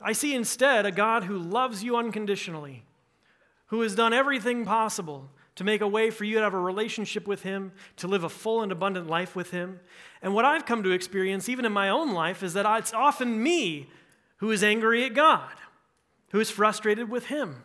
I 0.00 0.12
see 0.12 0.34
instead 0.34 0.86
a 0.86 0.92
God 0.92 1.24
who 1.24 1.38
loves 1.38 1.82
you 1.82 1.96
unconditionally, 1.96 2.84
who 3.66 3.80
has 3.82 3.94
done 3.94 4.12
everything 4.12 4.64
possible 4.64 5.30
to 5.56 5.64
make 5.64 5.80
a 5.80 5.88
way 5.88 6.10
for 6.10 6.24
you 6.24 6.36
to 6.36 6.42
have 6.42 6.54
a 6.54 6.58
relationship 6.58 7.26
with 7.26 7.42
Him, 7.42 7.72
to 7.96 8.06
live 8.06 8.24
a 8.24 8.28
full 8.28 8.62
and 8.62 8.70
abundant 8.70 9.06
life 9.06 9.34
with 9.34 9.50
Him. 9.50 9.80
And 10.22 10.34
what 10.34 10.44
I've 10.44 10.66
come 10.66 10.82
to 10.82 10.90
experience, 10.90 11.48
even 11.48 11.64
in 11.64 11.72
my 11.72 11.88
own 11.88 12.12
life, 12.12 12.42
is 12.42 12.52
that 12.54 12.66
it's 12.78 12.92
often 12.92 13.42
me 13.42 13.88
who 14.38 14.50
is 14.50 14.62
angry 14.62 15.04
at 15.04 15.14
God, 15.14 15.50
who 16.30 16.40
is 16.40 16.50
frustrated 16.50 17.08
with 17.08 17.26
Him. 17.26 17.56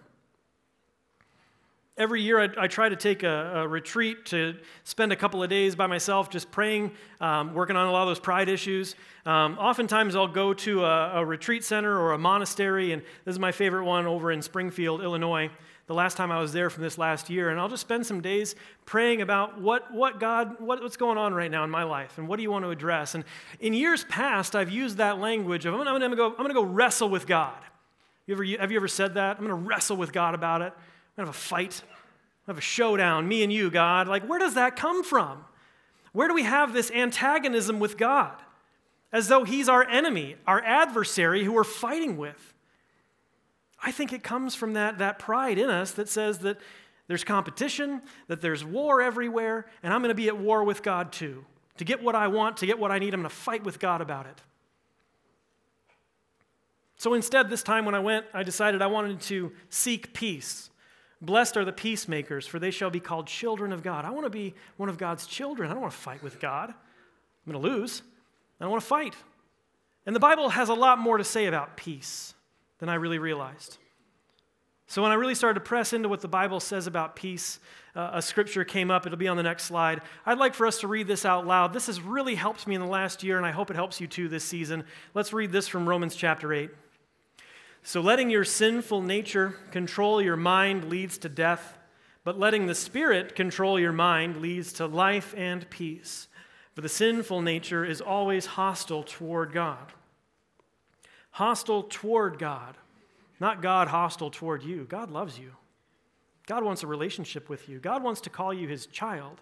Every 1.98 2.22
year, 2.22 2.40
I, 2.40 2.50
I 2.58 2.68
try 2.68 2.90
to 2.90 2.96
take 2.96 3.24
a, 3.24 3.62
a, 3.62 3.68
retreat 3.68 4.26
to 4.28 4.56
spend 4.86 5.12
a 5.12 5.16
couple 5.16 5.44
of 5.44 5.50
days 5.50 5.76
by 5.76 5.88
myself 5.88 6.30
just 6.30 6.50
praying, 6.50 6.92
um, 7.20 7.54
working 7.54 7.76
on 7.76 7.88
a 7.88 7.92
lot 7.92 8.04
of 8.04 8.08
those 8.08 8.20
pride 8.20 8.50
issues. 8.50 8.96
Um, 9.26 9.58
oftentimes, 9.60 10.16
I'll 10.16 10.28
go 10.28 10.54
to 10.54 10.86
a, 10.86 11.20
a 11.20 11.26
retreat 11.26 11.64
center 11.64 12.00
or 12.00 12.14
a 12.14 12.18
monastery, 12.18 12.94
and 12.94 13.02
this 13.26 13.34
is 13.34 13.40
my 13.40 13.52
favorite 13.52 13.84
one 13.84 14.08
over 14.08 14.32
in 14.32 14.42
Springfield, 14.42 15.02
Illinois 15.02 15.52
the 15.92 15.96
last 15.98 16.16
time 16.16 16.32
I 16.32 16.40
was 16.40 16.54
there 16.54 16.70
from 16.70 16.84
this 16.84 16.98
last 16.98 17.30
year, 17.30 17.50
and 17.50 17.60
I'll 17.60 17.68
just 17.68 17.82
spend 17.82 18.06
some 18.06 18.22
days 18.22 18.56
praying 18.86 19.22
about 19.22 19.60
what, 19.60 19.94
what 19.94 20.22
God, 20.22 20.56
what, 20.62 20.82
what's 20.82 20.96
going 20.96 21.18
on 21.18 21.34
right 21.34 21.52
now 21.52 21.66
in 21.66 21.70
my 21.70 21.84
life, 21.84 22.18
and 22.18 22.30
what 22.30 22.38
do 22.38 22.44
you 22.44 22.50
want 22.50 22.64
to 22.64 22.70
address. 22.70 23.14
And 23.14 23.26
in 23.60 23.74
years 23.74 24.06
past, 24.06 24.56
I've 24.56 24.70
used 24.70 24.98
that 24.98 25.20
language 25.20 25.66
of 25.66 25.74
I'm 25.74 25.84
going 25.84 26.10
to 26.10 26.16
go, 26.16 26.28
I'm 26.28 26.38
going 26.38 26.48
to 26.48 26.54
go 26.54 26.64
wrestle 26.64 27.10
with 27.10 27.28
God. 27.28 27.58
You 28.28 28.36
ever, 28.36 28.44
have 28.44 28.72
you 28.72 28.78
ever 28.78 28.88
said 28.88 29.16
that? 29.16 29.38
I'm 29.38 29.46
going 29.46 29.50
to 29.50 29.68
wrestle 29.68 29.98
with 29.98 30.14
God 30.14 30.36
about 30.36 30.62
it. 30.62 30.74
I'm 31.18 31.26
going 31.26 31.26
to 31.26 31.26
have 31.26 31.30
a 31.30 31.34
fight. 31.34 31.82
I'm 31.84 31.88
going 31.88 31.98
to 32.46 32.52
have 32.52 32.58
a 32.58 32.62
showdown, 32.62 33.28
me 33.28 33.44
and 33.44 33.52
you, 33.52 33.70
God. 33.70 34.08
Like, 34.08 34.28
where 34.28 34.40
does 34.40 34.56
that 34.56 34.76
come 34.76 35.04
from? 35.04 35.46
Where 36.14 36.28
do 36.28 36.34
we 36.34 36.44
have 36.44 36.74
this 36.74 36.92
antagonism 36.92 37.80
with 37.80 37.98
God? 37.98 38.36
As 39.12 39.28
though 39.28 39.44
he's 39.44 39.68
our 39.68 39.84
enemy, 39.84 40.36
our 40.48 40.62
adversary 40.64 41.44
who 41.44 41.54
we're 41.54 41.64
fighting 41.64 42.18
with. 42.18 42.54
I 43.84 43.92
think 43.92 44.14
it 44.14 44.24
comes 44.24 44.56
from 44.56 44.74
that, 44.74 45.00
that 45.00 45.20
pride 45.20 45.58
in 45.58 45.70
us 45.70 45.92
that 45.94 46.08
says 46.08 46.40
that 46.40 46.58
there's 47.08 47.24
competition, 47.24 48.02
that 48.28 48.40
there's 48.40 48.64
war 48.64 49.02
everywhere, 49.02 49.66
and 49.84 49.94
I'm 49.94 50.02
going 50.02 50.10
to 50.10 50.16
be 50.16 50.28
at 50.28 50.38
war 50.38 50.64
with 50.64 50.84
God 50.84 51.12
too. 51.12 51.44
To 51.78 51.84
get 51.84 52.02
what 52.02 52.16
I 52.16 52.28
want, 52.28 52.58
to 52.58 52.66
get 52.66 52.80
what 52.80 52.92
I 52.92 53.00
need, 53.00 53.14
I'm 53.14 53.22
going 53.22 53.30
to 53.30 53.36
fight 53.36 53.64
with 53.64 53.80
God 53.80 54.02
about 54.02 54.28
it. 54.28 54.42
So 57.02 57.16
instead, 57.16 57.50
this 57.50 57.64
time 57.64 57.86
when 57.86 57.96
I 57.96 58.00
went, 58.00 58.28
I 58.32 58.44
decided 58.44 58.84
I 58.84 58.86
wanted 58.86 59.22
to 59.22 59.52
seek 59.72 60.14
peace. 60.14 60.70
Blessed 61.20 61.58
are 61.58 61.66
the 61.66 61.74
peacemakers, 61.74 62.46
for 62.46 62.60
they 62.60 62.70
shall 62.70 62.92
be 62.92 63.00
called 63.00 63.26
children 63.26 63.74
of 63.74 63.82
God. 63.82 64.06
I 64.06 64.12
want 64.12 64.28
to 64.28 64.30
be 64.30 64.54
one 64.78 64.88
of 64.88 65.00
God's 65.00 65.26
children. 65.26 65.72
I 65.72 65.74
don't 65.74 65.82
want 65.82 65.94
to 65.94 66.00
fight 66.00 66.22
with 66.22 66.40
God. 66.40 66.70
I'm 66.70 67.52
going 67.52 67.60
to 67.60 67.70
lose. 67.70 68.04
I 68.60 68.66
don't 68.66 68.70
want 68.70 68.84
to 68.84 68.88
fight. 68.88 69.16
And 70.06 70.16
the 70.16 70.20
Bible 70.20 70.50
has 70.50 70.70
a 70.70 70.76
lot 70.76 71.00
more 71.00 71.18
to 71.18 71.24
say 71.24 71.48
about 71.48 71.76
peace 71.76 72.36
than 72.78 72.88
I 72.88 72.94
really 72.94 73.18
realized. 73.18 73.80
So, 74.86 75.02
when 75.02 75.12
I 75.12 75.16
really 75.16 75.34
started 75.34 75.56
to 75.56 75.66
press 75.66 75.94
into 75.94 76.08
what 76.08 76.22
the 76.22 76.28
Bible 76.28 76.60
says 76.60 76.86
about 76.86 77.16
peace, 77.16 77.60
uh, 77.96 78.12
a 78.14 78.22
scripture 78.22 78.64
came 78.64 78.92
up. 78.92 79.08
It'll 79.08 79.18
be 79.18 79.28
on 79.28 79.38
the 79.38 79.44
next 79.44 79.64
slide. 79.64 80.02
I'd 80.24 80.38
like 80.38 80.54
for 80.54 80.68
us 80.68 80.82
to 80.82 80.88
read 80.88 81.08
this 81.08 81.26
out 81.26 81.48
loud. 81.48 81.74
This 81.74 81.88
has 81.88 82.00
really 82.00 82.36
helped 82.36 82.68
me 82.68 82.76
in 82.76 82.82
the 82.82 82.86
last 82.88 83.24
year, 83.24 83.38
and 83.38 83.46
I 83.46 83.52
hope 83.52 83.72
it 83.72 83.76
helps 83.76 84.00
you 84.00 84.06
too 84.06 84.28
this 84.28 84.44
season. 84.44 84.84
Let's 85.16 85.34
read 85.34 85.52
this 85.52 85.68
from 85.68 85.90
Romans 85.90 86.16
chapter 86.16 86.54
8. 86.54 86.70
So, 87.84 88.02
letting 88.02 88.30
your 88.30 88.44
sinful 88.44 89.02
nature 89.02 89.56
control 89.72 90.22
your 90.22 90.38
mind 90.38 90.90
leads 90.90 91.18
to 91.20 91.30
death, 91.30 91.78
but 92.24 92.40
letting 92.40 92.68
the 92.68 92.76
Spirit 92.76 93.36
control 93.36 93.80
your 93.80 93.92
mind 93.92 94.38
leads 94.38 94.74
to 94.74 94.86
life 94.86 95.34
and 95.36 95.70
peace. 95.70 96.28
For 96.76 96.82
the 96.82 96.90
sinful 96.90 97.42
nature 97.42 97.84
is 97.84 98.00
always 98.00 98.46
hostile 98.46 99.04
toward 99.04 99.52
God 99.52 99.94
hostile 101.32 101.84
toward 101.84 102.38
God, 102.38 102.78
not 103.40 103.62
God 103.62 103.88
hostile 103.88 104.30
toward 104.30 104.64
you. 104.64 104.86
God 104.86 105.10
loves 105.10 105.40
you. 105.40 105.52
God 106.46 106.64
wants 106.64 106.84
a 106.84 106.88
relationship 106.88 107.50
with 107.50 107.70
you. 107.70 107.80
God 107.80 108.04
wants 108.04 108.22
to 108.22 108.30
call 108.30 108.54
you 108.54 108.68
his 108.68 108.86
child. 108.86 109.42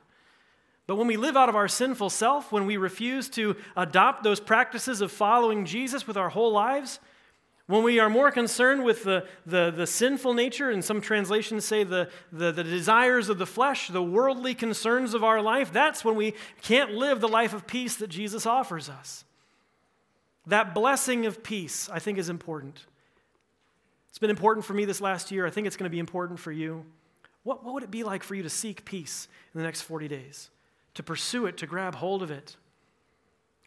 But 0.86 0.95
when 0.95 1.08
we 1.08 1.17
live 1.17 1.38
out 1.38 1.49
of 1.49 1.56
our 1.56 1.67
sinful 1.67 2.10
self, 2.10 2.52
when 2.52 2.65
we 2.65 2.78
refuse 2.78 3.30
to 3.30 3.56
adopt 3.75 4.23
those 4.23 4.39
practices 4.39 5.02
of 5.02 5.12
following 5.12 5.65
Jesus 5.65 6.08
with 6.08 6.17
our 6.17 6.30
whole 6.30 6.52
lives, 6.52 6.99
when 7.69 7.84
we 7.84 7.99
are 7.99 8.10
more 8.10 8.32
concerned 8.32 8.84
with 8.84 9.03
the, 9.03 9.27
the, 9.45 9.69
the 9.69 9.86
sinful 9.86 10.34
nature, 10.34 10.71
and 10.71 10.84
some 10.84 10.99
translations 10.99 11.65
say 11.65 11.84
the, 11.84 12.10
the, 12.32 12.51
the 12.51 12.63
desires 12.63 13.29
of 13.29 13.38
the 13.38 13.45
flesh, 13.45 13.89
the 13.89 14.01
worldly 14.01 14.55
concerns 14.55 15.13
of 15.13 15.23
our 15.23 15.39
life, 15.39 15.71
that's 15.71 16.03
when 16.03 16.15
we 16.15 16.34
can't 16.63 16.95
live 16.95 17.21
the 17.21 17.27
life 17.27 17.53
of 17.53 17.67
peace 17.67 17.95
that 17.97 18.08
Jesus 18.08 18.47
offers 18.47 18.89
us. 18.89 19.23
That 20.47 20.73
blessing 20.73 21.27
of 21.27 21.43
peace, 21.43 21.88
I 21.93 21.99
think, 21.99 22.17
is 22.17 22.27
important. 22.27 22.88
It's 24.10 24.17
been 24.17 24.32
important 24.32 24.65
for 24.65 24.73
me 24.73 24.86
this 24.86 24.99
last 24.99 25.29
year. 25.29 25.45
I 25.45 25.51
think 25.51 25.67
it's 25.67 25.77
going 25.77 25.86
to 25.91 25.91
be 25.91 25.99
important 25.99 26.39
for 26.39 26.51
you. 26.51 26.86
What, 27.43 27.63
what 27.63 27.75
would 27.75 27.84
it 27.84 27.91
be 27.91 28.01
like 28.01 28.23
for 28.23 28.34
you 28.34 28.41
to 28.41 28.49
seek 28.49 28.84
peace 28.84 29.27
in 29.53 29.60
the 29.60 29.63
next 29.63 29.84
40 29.84 30.08
days? 30.08 30.49
To 30.95 31.03
pursue 31.03 31.45
it, 31.45 31.58
to 31.58 31.67
grab 31.67 31.93
hold 31.93 32.23
of 32.23 32.32
it? 32.32 32.55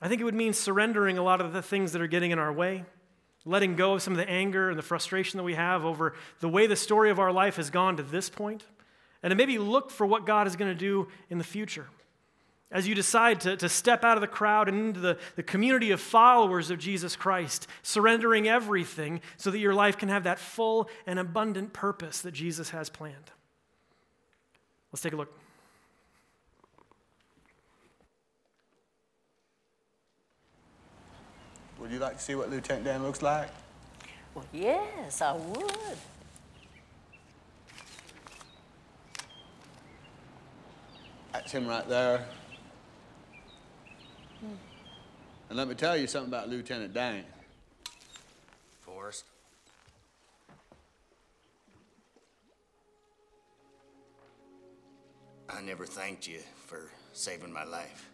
I 0.01 0.09
think 0.09 0.21
it 0.21 0.25
would 0.25 0.35
mean 0.35 0.55
surrendering 0.55 1.19
a 1.19 1.23
lot 1.23 1.41
of 1.41 1.53
the 1.53 1.63
things 1.63 1.93
that 1.93 2.03
are 2.03 2.09
getting 2.09 2.33
in 2.33 2.41
our 2.41 2.53
way, 2.53 2.85
letting 3.45 3.77
go 3.77 3.95
of 3.95 4.03
some 4.03 4.13
of 4.13 4.19
the 4.19 4.29
anger 4.29 4.71
and 4.71 4.79
the 4.79 4.83
frustration 4.83 5.37
that 5.39 5.45
we 5.45 5.55
have 5.55 5.85
over 5.85 6.15
the 6.41 6.49
way 6.49 6.67
the 6.67 6.77
story 6.77 7.11
of 7.11 7.19
our 7.19 7.33
life 7.33 7.57
has 7.57 7.71
gone 7.71 7.97
to 7.97 8.03
this 8.03 8.31
point, 8.31 8.65
and 9.23 9.31
to 9.31 9.35
maybe 9.35 9.59
look 9.59 9.91
for 9.91 10.07
what 10.07 10.27
God 10.27 10.47
is 10.47 10.57
going 10.57 10.71
to 10.71 10.79
do 10.79 11.09
in 11.31 11.39
the 11.39 11.45
future. 11.45 11.87
As 12.71 12.89
you 12.89 12.95
decide 12.95 13.41
to, 13.43 13.57
to 13.59 13.69
step 13.69 14.03
out 14.03 14.17
of 14.17 14.23
the 14.23 14.27
crowd 14.27 14.69
and 14.69 14.79
into 14.79 15.01
the, 15.01 15.19
the 15.37 15.43
community 15.43 15.91
of 15.91 16.01
followers 16.01 16.71
of 16.71 16.79
Jesus 16.79 17.17
Christ, 17.17 17.67
surrendering 17.83 18.49
everything 18.49 19.21
so 19.37 19.51
that 19.51 19.59
your 19.59 19.75
life 19.75 19.99
can 19.99 20.09
have 20.09 20.25
that 20.25 20.39
full 20.39 20.89
and 21.07 21.19
abundant 21.19 21.75
purpose 21.75 22.23
that 22.23 22.33
Jesus 22.33 22.71
has 22.71 22.89
planned. 22.89 23.31
Let's 24.91 25.03
take 25.03 25.13
a 25.13 25.17
look. 25.17 25.42
Would 31.83 31.91
you 31.91 31.99
like 31.99 32.17
to 32.17 32.23
see 32.23 32.37
what 32.37 32.49
Lieutenant 32.49 32.85
Dan 32.85 33.03
looks 33.03 33.23
like? 33.23 33.49
Well, 34.37 34.45
yes, 34.53 35.21
I 35.21 35.33
would. 35.33 35.99
That's 41.33 41.51
him 41.51 41.67
right 41.67 41.87
there. 41.89 42.25
And 45.49 45.59
let 45.59 45.67
me 45.67 45.75
tell 45.75 45.97
you 45.97 46.07
something 46.07 46.33
about 46.33 46.49
Lieutenant 46.49 46.95
Dan. 46.95 47.25
Forrest. 48.83 49.25
I 55.51 55.61
never 55.63 55.85
thanked 55.85 56.29
you 56.29 56.39
for 56.67 56.93
saving 57.13 57.53
my 57.53 57.65
life. 57.65 58.09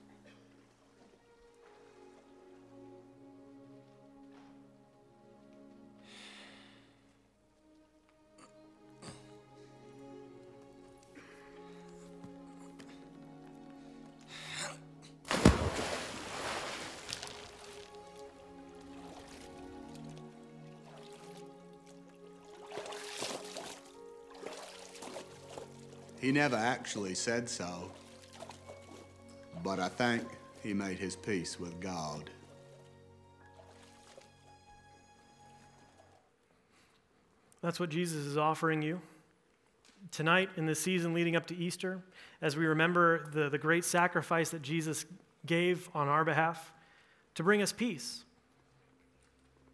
He 26.29 26.33
never 26.33 26.57
actually 26.57 27.15
said 27.15 27.49
so, 27.49 27.91
but 29.65 29.81
I 29.81 29.89
think 29.89 30.25
he 30.63 30.75
made 30.75 30.99
his 30.99 31.17
peace 31.17 31.59
with 31.59 31.81
God. 31.81 32.29
That's 37.63 37.81
what 37.81 37.89
Jesus 37.89 38.27
is 38.27 38.37
offering 38.37 38.83
you. 38.83 39.01
Tonight, 40.11 40.51
in 40.59 40.67
the 40.67 40.75
season 40.75 41.15
leading 41.15 41.35
up 41.35 41.47
to 41.47 41.57
Easter, 41.57 42.03
as 42.43 42.59
we 42.59 42.67
remember 42.67 43.31
the, 43.33 43.49
the 43.49 43.57
great 43.57 43.87
sacrifice 43.87 44.51
that 44.51 44.61
Jesus 44.61 45.07
gave 45.47 45.89
on 45.95 46.09
our 46.09 46.27
behalf 46.27 46.75
to 47.37 47.43
bring 47.43 47.63
us 47.63 47.73
peace 47.73 48.25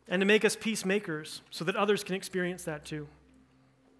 and 0.07 0.21
to 0.21 0.25
make 0.25 0.45
us 0.45 0.55
peacemakers 0.55 1.41
so 1.51 1.65
that 1.65 1.75
others 1.75 2.05
can 2.05 2.15
experience 2.15 2.63
that 2.63 2.85
too. 2.85 3.09